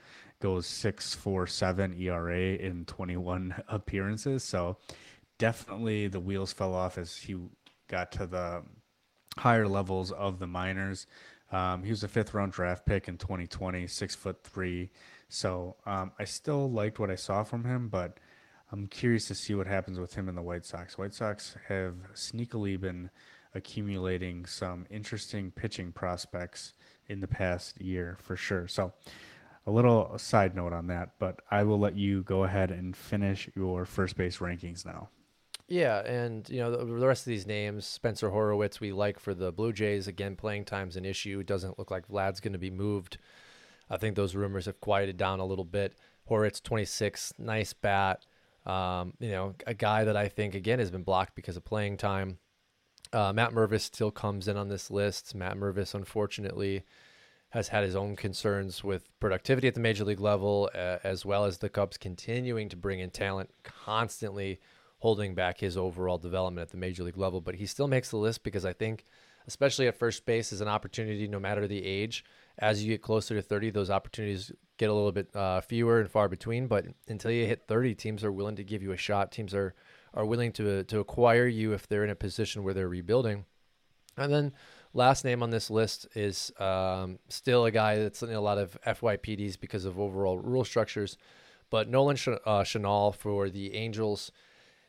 [0.46, 4.44] goes six four seven ERA in 21 appearances.
[4.44, 4.78] So
[5.40, 7.36] definitely the wheels fell off as he
[7.88, 8.62] got to the
[9.40, 11.08] higher levels of the minors.
[11.52, 14.92] Um, he was a fifth round draft pick in 2020, six foot three.
[15.30, 18.20] So um, I still liked what I saw from him, but
[18.72, 20.96] I'm curious to see what happens with him in the White Sox.
[20.96, 23.10] White Sox have sneakily been
[23.56, 26.74] accumulating some interesting pitching prospects
[27.08, 28.68] in the past year for sure.
[28.68, 28.94] So
[29.68, 33.50] a little side note on that, but I will let you go ahead and finish
[33.56, 35.10] your first base rankings now.
[35.68, 39.34] Yeah, and you know the, the rest of these names, Spencer Horwitz, we like for
[39.34, 40.08] the Blue Jays.
[40.08, 41.40] Again, playing time's an issue.
[41.40, 43.18] It doesn't look like Vlad's going to be moved.
[43.90, 45.96] I think those rumors have quieted down a little bit.
[46.26, 48.26] Horowitz, 26, nice bat.
[48.66, 51.98] Um, you know, a guy that I think again has been blocked because of playing
[51.98, 52.40] time.
[53.14, 55.36] Uh, Matt Mervis still comes in on this list.
[55.36, 56.84] Matt Mervis, unfortunately,
[57.56, 61.46] has had his own concerns with productivity at the major league level, uh, as well
[61.46, 64.60] as the Cubs continuing to bring in talent, constantly
[65.00, 67.40] holding back his overall development at the major league level.
[67.40, 69.06] But he still makes the list because I think,
[69.48, 72.26] especially at first base, is an opportunity no matter the age.
[72.60, 76.12] As you get closer to 30, those opportunities get a little bit uh, fewer and
[76.12, 76.68] far between.
[76.68, 79.32] But until you hit 30, teams are willing to give you a shot.
[79.32, 79.74] Teams are
[80.14, 83.46] are willing to to acquire you if they're in a position where they're rebuilding.
[84.18, 84.54] And then
[84.96, 88.78] Last name on this list is um, still a guy that's in a lot of
[88.88, 91.18] FYPDs because of overall rule structures.
[91.70, 94.32] But Nolan Ch- uh, Schanuel for the Angels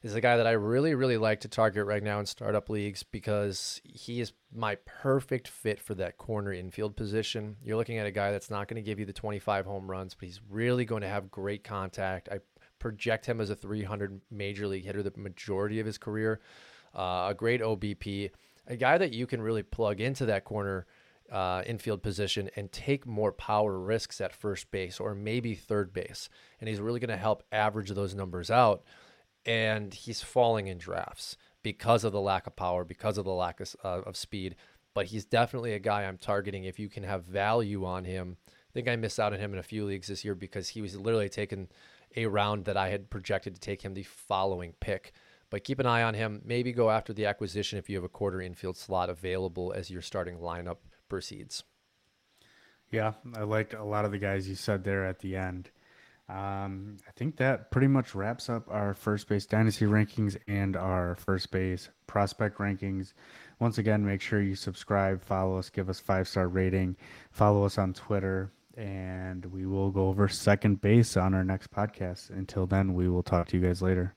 [0.05, 3.03] is a guy that I really, really like to target right now in startup leagues
[3.03, 7.57] because he is my perfect fit for that corner infield position.
[7.65, 10.15] You're looking at a guy that's not going to give you the 25 home runs,
[10.15, 12.28] but he's really going to have great contact.
[12.31, 12.39] I
[12.78, 16.39] project him as a 300 major league hitter the majority of his career.
[16.95, 18.31] Uh, a great OBP
[18.66, 20.86] a guy that you can really plug into that corner
[21.30, 26.28] uh, infield position and take more power risks at first base or maybe third base.
[26.60, 28.84] And he's really going to help average those numbers out.
[29.44, 33.60] And he's falling in drafts because of the lack of power, because of the lack
[33.60, 34.56] of, uh, of speed.
[34.94, 38.36] But he's definitely a guy I'm targeting if you can have value on him.
[38.48, 40.80] I think I missed out on him in a few leagues this year because he
[40.80, 41.68] was literally taken
[42.14, 45.12] a round that I had projected to take him the following pick.
[45.57, 46.43] But keep an eye on him.
[46.45, 50.03] Maybe go after the acquisition if you have a corner infield slot available as your
[50.03, 50.77] starting lineup
[51.09, 51.65] proceeds.
[52.91, 55.70] Yeah, I liked a lot of the guys you said there at the end.
[56.28, 61.16] Um, I think that pretty much wraps up our first base dynasty rankings and our
[61.16, 63.15] first base prospect rankings.
[63.59, 66.97] Once again, make sure you subscribe, follow us, give us five star rating,
[67.31, 72.28] follow us on Twitter, and we will go over second base on our next podcast.
[72.28, 74.15] Until then, we will talk to you guys later.